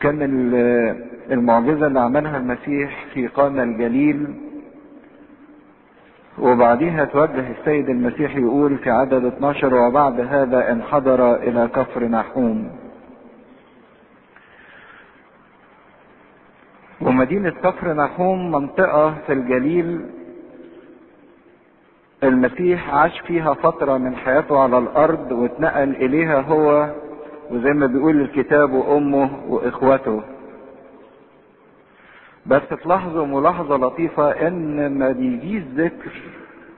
كان 0.00 0.22
المعجزة 1.30 1.86
اللي 1.86 2.00
عملها 2.00 2.36
المسيح 2.36 3.04
في 3.14 3.26
قانا 3.26 3.62
الجليل 3.62 4.34
وبعديها 6.38 7.04
توجه 7.04 7.50
السيد 7.50 7.88
المسيح 7.88 8.36
يقول 8.36 8.78
في 8.78 8.90
عدد 8.90 9.24
12 9.24 9.74
وبعد 9.74 10.20
هذا 10.20 10.72
انحدر 10.72 11.34
إلى 11.34 11.68
كفر 11.74 12.04
نحوم. 12.04 12.70
ومدينة 17.00 17.50
كفر 17.50 17.92
نحوم 17.92 18.50
منطقة 18.52 19.14
في 19.26 19.32
الجليل 19.32 20.00
المسيح 22.22 22.94
عاش 22.94 23.20
فيها 23.20 23.54
فترة 23.54 23.98
من 23.98 24.16
حياته 24.16 24.58
على 24.58 24.78
الأرض 24.78 25.32
واتنقل 25.32 25.96
إليها 25.96 26.40
هو 26.40 26.90
وزي 27.50 27.70
ما 27.70 27.86
بيقول 27.86 28.20
الكتاب 28.20 28.72
وأمه 28.72 29.30
وإخوته. 29.48 30.22
بس 32.46 32.62
تلاحظوا 32.82 33.26
ملاحظة 33.26 33.76
لطيفة 33.76 34.30
إن 34.30 34.98
ما 34.98 35.12
بيجيش 35.12 35.62
ذكر 35.76 36.12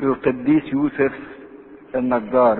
للقديس 0.00 0.72
يوسف 0.72 1.12
النجار. 1.94 2.58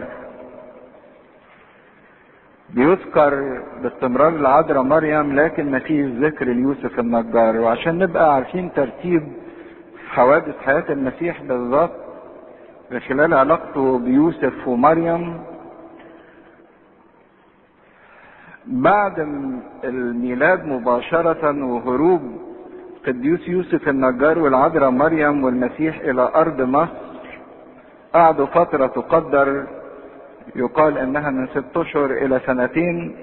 بيذكر 2.70 3.62
باستمرار 3.82 4.28
العذراء 4.28 4.82
مريم 4.82 5.40
لكن 5.40 5.70
ما 5.70 5.78
فيش 5.78 6.06
ذكر 6.10 6.46
ليوسف 6.48 6.98
النجار. 6.98 7.56
وعشان 7.60 7.98
نبقى 7.98 8.34
عارفين 8.34 8.72
ترتيب 8.72 9.22
حوادث 10.08 10.58
حياة 10.64 10.84
المسيح 10.90 11.42
بالظبط 11.42 12.04
من 12.90 13.00
خلال 13.00 13.34
علاقته 13.34 13.98
بيوسف 13.98 14.68
ومريم 14.68 15.40
بعد 18.66 19.18
الميلاد 19.84 20.66
مباشرة 20.66 21.64
وهروب 21.64 22.22
قديس 23.06 23.48
يوسف 23.48 23.88
النجار 23.88 24.38
والعذراء 24.38 24.90
مريم 24.90 25.44
والمسيح 25.44 26.00
إلى 26.00 26.22
أرض 26.34 26.60
مصر 26.60 27.04
قعدوا 28.14 28.46
فترة 28.46 28.86
تقدر 28.86 29.66
يقال 30.56 30.98
إنها 30.98 31.30
من 31.30 31.46
ست 31.46 31.76
أشهر 31.76 32.10
إلى 32.10 32.40
سنتين 32.46 33.16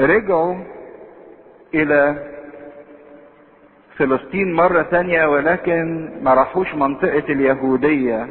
رجعوا 0.00 0.54
إلى 1.74 2.16
فلسطين 3.96 4.52
مرة 4.52 4.82
ثانية 4.82 5.26
ولكن 5.26 6.10
ما 6.22 6.34
راحوش 6.34 6.74
منطقة 6.74 7.24
اليهودية 7.32 8.28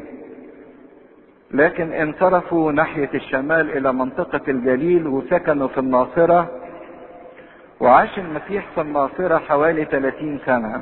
لكن 1.52 1.94
انصرفوا 1.94 2.72
ناحية 2.72 3.10
الشمال 3.14 3.78
إلى 3.78 3.94
منطقة 3.94 4.42
الجليل 4.48 5.08
وسكنوا 5.08 5.68
في 5.68 5.78
الناصرة. 5.78 6.50
وعاش 7.80 8.20
المسيح 8.20 8.66
في 8.76 8.82
الناصرة 8.82 9.38
حوالي 9.38 9.86
30 9.86 10.40
سنة. 10.46 10.82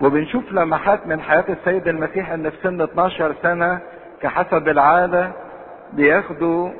وبنشوف 0.00 0.52
لمحات 0.52 1.06
من 1.06 1.20
حياة 1.20 1.44
السيد 1.48 1.88
المسيح 1.88 2.30
إن 2.30 2.50
في 2.50 2.56
سن 2.62 2.80
12 2.80 3.34
سنة 3.42 3.80
كحسب 4.22 4.68
العادة 4.68 5.32
بياخدوا 5.92 6.70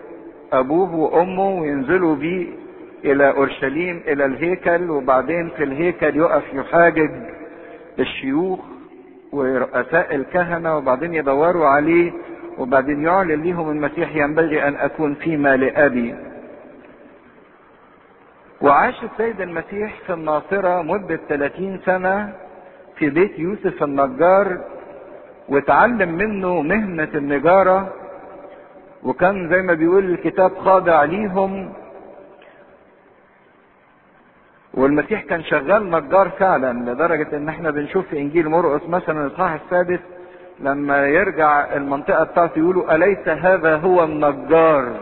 أبوه 0.52 0.94
وأمه 0.94 1.50
وينزلوا 1.50 2.16
بيه 2.16 2.46
إلى 3.04 3.30
أورشليم 3.30 4.02
إلى 4.06 4.24
الهيكل 4.24 4.90
وبعدين 4.90 5.48
في 5.56 5.64
الهيكل 5.64 6.16
يقف 6.16 6.42
يحاجج 6.54 7.10
الشيوخ 7.98 8.60
ورؤساء 9.32 10.14
الكهنة 10.14 10.76
وبعدين 10.76 11.14
يدوروا 11.14 11.66
عليه 11.66 12.12
وبعدين 12.58 13.02
يعلن 13.04 13.42
ليهم 13.42 13.70
المسيح 13.70 14.16
ينبغي 14.16 14.68
أن 14.68 14.76
أكون 14.76 15.14
فيما 15.14 15.56
لابي 15.56 16.14
وعاش 18.62 19.04
السيد 19.04 19.40
المسيح 19.40 20.00
في 20.06 20.12
الناصرة 20.12 20.82
مدة 20.82 21.20
30 21.28 21.80
سنة 21.86 22.32
في 22.96 23.10
بيت 23.10 23.38
يوسف 23.38 23.82
النجار 23.82 24.58
واتعلم 25.48 26.08
منه 26.14 26.60
مهنة 26.62 27.08
النجارة 27.14 27.92
وكان 29.02 29.48
زي 29.48 29.62
ما 29.62 29.74
بيقول 29.74 30.04
الكتاب 30.10 30.58
خاضع 30.58 31.04
ليهم. 31.04 31.72
والمسيح 34.74 35.22
كان 35.22 35.42
شغال 35.44 35.90
نجار 35.90 36.28
فعلا 36.28 36.90
لدرجة 36.90 37.36
إن 37.36 37.48
إحنا 37.48 37.70
بنشوف 37.70 38.06
في 38.06 38.18
إنجيل 38.18 38.48
مرقس 38.48 38.88
مثلا 38.88 39.26
الإصحاح 39.26 39.52
السادس 39.52 40.00
لما 40.60 41.06
يرجع 41.06 41.76
المنطقة 41.76 42.24
بتاعته 42.24 42.58
يقولوا 42.58 42.94
أليس 42.94 43.28
هذا 43.28 43.76
هو 43.76 44.04
النجار؟ 44.04 44.92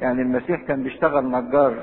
يعني 0.00 0.22
المسيح 0.22 0.60
كان 0.62 0.82
بيشتغل 0.82 1.24
نجار. 1.30 1.74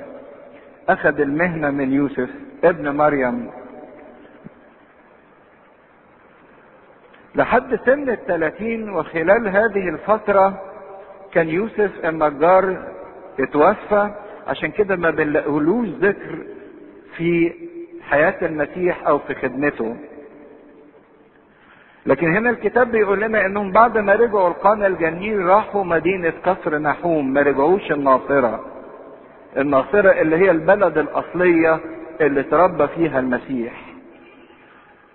أخذ 0.90 1.20
المهنة 1.20 1.70
من 1.72 1.94
يوسف 1.94 2.30
ابن 2.64 2.90
مريم. 2.90 3.50
لحد 7.36 7.80
سن 7.86 8.10
الثلاثين 8.10 8.90
وخلال 8.90 9.48
هذه 9.48 9.90
الفترة 9.90 10.62
كان 11.34 11.50
يوسف 11.50 12.06
النجار 12.06 12.78
اتوفى. 13.40 14.10
عشان 14.48 14.72
كده 14.72 14.96
ما 14.96 15.10
بنلاقولوش 15.10 15.88
ذكر 15.88 16.38
في 17.18 17.54
حياة 18.02 18.36
المسيح 18.42 19.08
أو 19.08 19.20
في 19.20 19.36
خدمته. 19.36 19.96
لكن 22.06 22.36
هنا 22.36 22.50
الكتاب 22.50 22.92
بيقول 22.92 23.22
لنا 23.22 23.46
إنهم 23.46 23.72
بعد 23.72 23.98
ما 23.98 24.14
رجعوا 24.14 24.48
القانا 24.50 24.88
الجنيل 24.88 25.46
راحوا 25.46 25.84
مدينة 25.84 26.34
كفر 26.46 26.78
نحوم 26.78 27.34
ما 27.34 27.42
رجعوش 27.42 27.92
الناصرة. 27.92 28.77
الناصرة 29.58 30.12
اللي 30.22 30.36
هي 30.36 30.52
البلد 30.52 30.98
الأصلية 30.98 31.80
اللي 32.22 32.44
تربى 32.44 32.88
فيها 32.88 33.20
المسيح. 33.20 33.74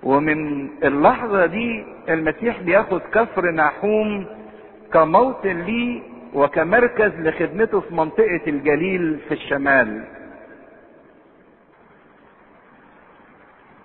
ومن 0.03 0.69
اللحظة 0.85 1.47
دي 1.47 1.85
المسيح 2.09 2.61
بياخد 2.61 3.01
كفر 3.13 3.51
نحوم 3.51 4.27
كموطن 4.93 5.61
ليه 5.63 6.03
وكمركز 6.35 7.13
لخدمته 7.19 7.81
في 7.81 7.95
منطقة 7.95 8.41
الجليل 8.47 9.19
في 9.29 9.35
الشمال. 9.35 10.05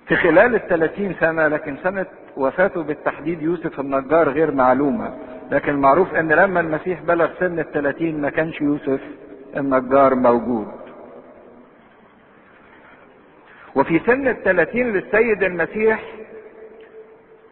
في 0.08 0.16
خلال 0.16 0.56
الثلاثين 0.56 1.16
سنة 1.20 1.48
لكن 1.48 1.78
سنة 1.84 2.06
وفاته 2.38 2.84
بالتحديد 2.84 3.42
يوسف 3.42 3.80
النجار 3.80 4.30
غير 4.30 4.52
معلومة. 4.52 5.18
لكن 5.52 5.76
معروف 5.76 6.16
إن 6.16 6.32
لما 6.32 6.60
المسيح 6.60 7.02
بلغ 7.02 7.30
سن 7.40 7.60
الثلاثين 7.60 8.22
ما 8.22 8.30
كانش 8.30 8.62
يوسف. 8.62 9.00
النجار 9.58 10.16
موجود. 10.16 10.68
وفي 13.76 14.00
سن 14.06 14.28
الثلاثين 14.28 14.94
للسيد 14.94 15.44
المسيح 15.44 16.04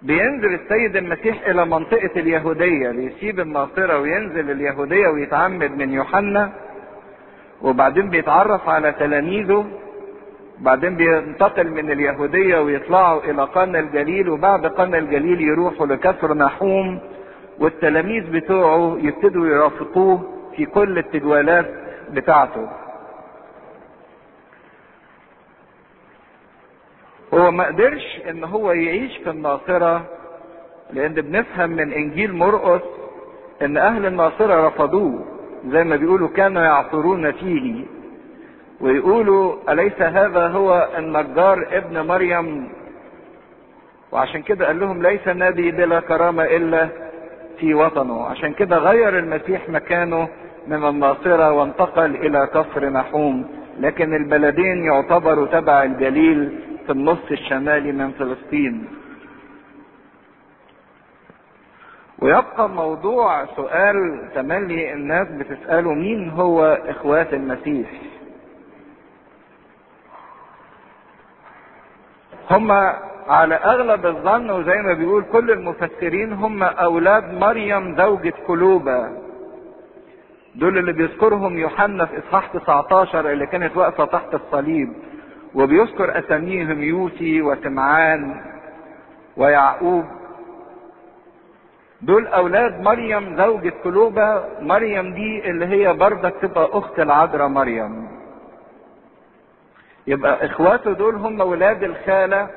بينزل 0.02 0.54
السيد 0.54 0.96
المسيح 0.96 1.48
إلى 1.48 1.66
منطقة 1.66 2.10
اليهودية 2.16 2.90
بيسيب 2.90 3.40
الناصرة 3.40 4.00
وينزل 4.00 4.52
اليهودية 4.52 5.08
ويتعمد 5.08 5.72
من 5.72 5.94
يوحنا 5.94 6.52
وبعدين 7.62 8.10
بيتعرف 8.10 8.70
على 8.70 8.92
تلاميذه 8.92 9.66
بعدين 10.60 10.96
بينتقل 10.96 11.72
من 11.72 11.92
اليهودية 11.92 12.60
ويطلعوا 12.62 13.22
إلى 13.24 13.44
قنا 13.44 13.80
الجليل 13.80 14.30
وبعد 14.30 14.66
قنا 14.66 14.98
الجليل 14.98 15.42
يروحوا 15.42 15.88
لكفر 15.88 16.34
نحوم 16.34 17.00
والتلاميذ 17.60 18.32
بتوعه 18.32 18.98
يبتدوا 19.02 19.48
يرافقوه 19.48 20.24
في 20.56 20.66
كل 20.66 20.98
التجوالات. 20.98 21.85
بتاعته. 22.10 22.68
هو 27.34 27.52
ما 27.52 27.66
قدرش 27.68 28.22
إن 28.30 28.44
هو 28.44 28.72
يعيش 28.72 29.18
في 29.18 29.30
الناصرة 29.30 30.06
لأن 30.94 31.14
بنفهم 31.14 31.70
من 31.70 31.94
إنجيل 31.94 32.34
مرقس 32.36 32.82
إن 33.62 33.78
أهل 33.78 34.06
الناصرة 34.06 34.68
رفضوه 34.68 35.26
زي 35.68 35.84
ما 35.84 35.96
بيقولوا 35.96 36.28
كانوا 36.28 36.62
يعثرون 36.62 37.32
فيه. 37.32 37.86
ويقولوا 38.82 39.56
أليس 39.70 40.02
هذا 40.02 40.48
هو 40.48 40.90
النجار 40.98 41.68
ابن 41.72 42.08
مريم؟ 42.08 42.70
وعشان 44.12 44.42
كده 44.42 44.66
قال 44.68 44.80
لهم 44.80 45.02
ليس 45.02 45.28
نبي 45.28 45.72
بلا 45.72 46.00
كرامة 46.00 46.44
إلا 46.44 46.90
في 47.60 47.74
وطنه. 47.74 48.26
عشان 48.26 48.54
كده 48.54 48.78
غير 48.78 49.20
المسيح 49.20 49.70
مكانه 49.70 50.28
من 50.68 50.88
الناصرة 50.88 51.52
وانتقل 51.52 52.16
إلى 52.16 52.48
كفر 52.54 52.90
نحوم. 52.90 53.46
لكن 53.80 54.14
البلدين 54.14 54.84
يعتبروا 54.84 55.48
تبع 55.48 55.84
الجليل 55.84 56.60
في 56.86 56.92
النص 56.92 57.32
الشمالي 57.32 57.92
من 57.92 58.12
فلسطين. 58.12 58.88
ويبقى 62.20 62.70
موضوع 62.70 63.46
سؤال 63.46 64.30
تملي 64.36 64.94
الناس 64.94 65.28
بتسأله 65.28 65.94
مين 65.94 66.30
هو 66.30 66.78
إخوات 66.88 67.34
المسيح؟ 67.34 67.90
هم 72.52 72.72
على 73.28 73.56
أغلب 73.56 74.06
الظن 74.06 74.52
وزي 74.52 74.78
ما 74.82 74.94
بيقول 74.94 75.24
كل 75.32 75.52
المفسرين 75.52 76.34
هم 76.34 76.64
أولاد 76.64 77.34
مريم 77.34 77.96
زوجة 77.98 78.34
كلوبة 78.48 79.25
دول 80.56 80.78
اللي 80.78 80.94
بيذكرهم 80.94 81.58
يوحنا 81.58 82.06
في 82.06 82.20
إصحاح 82.20 82.48
19 82.48 83.32
اللي 83.32 83.46
كانت 83.46 83.78
واقفة 83.78 84.06
تحت 84.06 84.34
الصليب 84.36 84.94
وبيذكر 85.56 86.20
أساميهم 86.20 86.84
يوسي 86.84 87.42
وسمعان 87.42 88.42
ويعقوب. 89.38 90.06
دول 92.02 92.28
أولاد 92.28 92.82
مريم 92.82 93.38
زوجة 93.38 93.74
كلوبة 93.84 94.44
مريم 94.62 95.14
دي 95.14 95.50
اللي 95.50 95.66
هي 95.66 95.94
بردك 95.94 96.34
تبقى 96.42 96.70
أخت 96.74 97.00
العذراء 97.00 97.48
مريم. 97.48 98.08
يبقى 100.08 100.46
إخواته 100.46 100.94
دول 100.94 101.16
هم 101.16 101.42
ولاد 101.42 101.84
الخالة. 101.84 102.48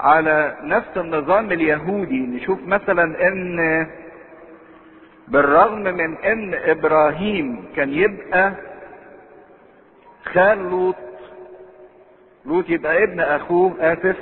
على 0.00 0.56
نفس 0.62 0.88
النظام 0.96 1.52
اليهودي 1.52 2.20
نشوف 2.26 2.58
مثلا 2.66 3.28
إن 3.28 3.86
بالرغم 5.28 5.82
من 5.82 6.16
إن 6.16 6.54
إبراهيم 6.54 7.64
كان 7.76 7.90
يبقى 7.92 8.52
خال 10.32 10.58
لوط 10.58 10.94
لوط 12.46 12.64
يبقى 12.68 13.02
ابن 13.04 13.20
أخوه 13.20 13.74
آسف. 13.80 14.16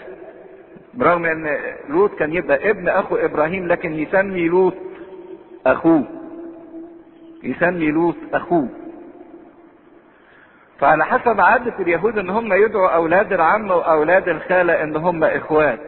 برغم 0.94 1.24
إن 1.24 1.56
لوط 1.88 2.14
كان 2.18 2.32
يبقى 2.32 2.70
ابن 2.70 2.88
أخو 2.88 3.16
إبراهيم 3.16 3.66
لكن 3.68 3.92
يسمي 3.94 4.48
لوط 4.48 4.74
أخوه. 5.66 6.04
يسمي 7.42 7.90
لوط 7.90 8.16
أخوه. 8.34 8.68
فعلى 10.78 11.04
حسب 11.04 11.40
عادة 11.40 11.74
اليهود 11.80 12.18
إن 12.18 12.30
هم 12.30 12.52
يدعوا 12.52 12.88
أولاد 12.88 13.32
العم 13.32 13.70
وأولاد 13.70 14.28
الخالة 14.28 14.82
إن 14.82 14.96
هم 14.96 15.24
اخوات 15.24 15.78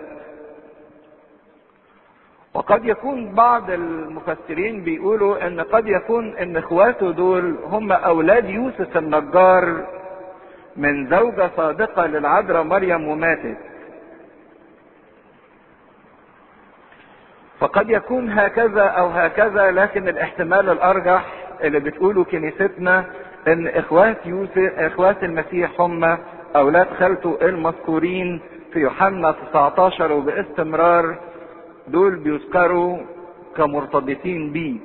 وقد 2.57 2.85
يكون 2.85 3.33
بعض 3.35 3.71
المفسرين 3.71 4.85
بيقولوا 4.85 5.47
إن 5.47 5.61
قد 5.61 5.87
يكون 5.87 6.37
إن 6.37 6.57
إخواته 6.57 7.11
دول 7.13 7.57
هم 7.65 7.93
أولاد 7.93 8.45
يوسف 8.49 8.97
النجار 8.97 9.87
من 10.77 11.11
زوجة 11.11 11.51
صادقة 11.57 12.07
للعذراء 12.07 12.63
مريم 12.63 13.09
وماتت. 13.09 13.57
فقد 17.61 17.91
يكون 17.91 18.33
هكذا 18.33 18.83
أو 18.83 19.07
هكذا 19.09 19.71
لكن 19.71 20.09
الاحتمال 20.09 20.71
الأرجح 20.71 21.25
اللي 21.65 21.81
بتقوله 21.81 22.25
كنيستنا 22.25 23.05
إن 23.49 23.67
إخوات 23.67 24.27
يوسف 24.27 24.59
إخوات 24.79 25.25
المسيح 25.25 25.81
هم 25.81 26.19
أولاد 26.57 26.87
خالته 26.99 27.39
المذكورين 27.43 28.41
في 28.73 28.79
يوحنا 28.79 29.33
19 29.51 30.13
وباستمرار 30.13 31.17
دول 31.89 32.17
بيذكروا 32.17 32.99
كمرتبطين 33.57 34.53
بيه 34.53 34.79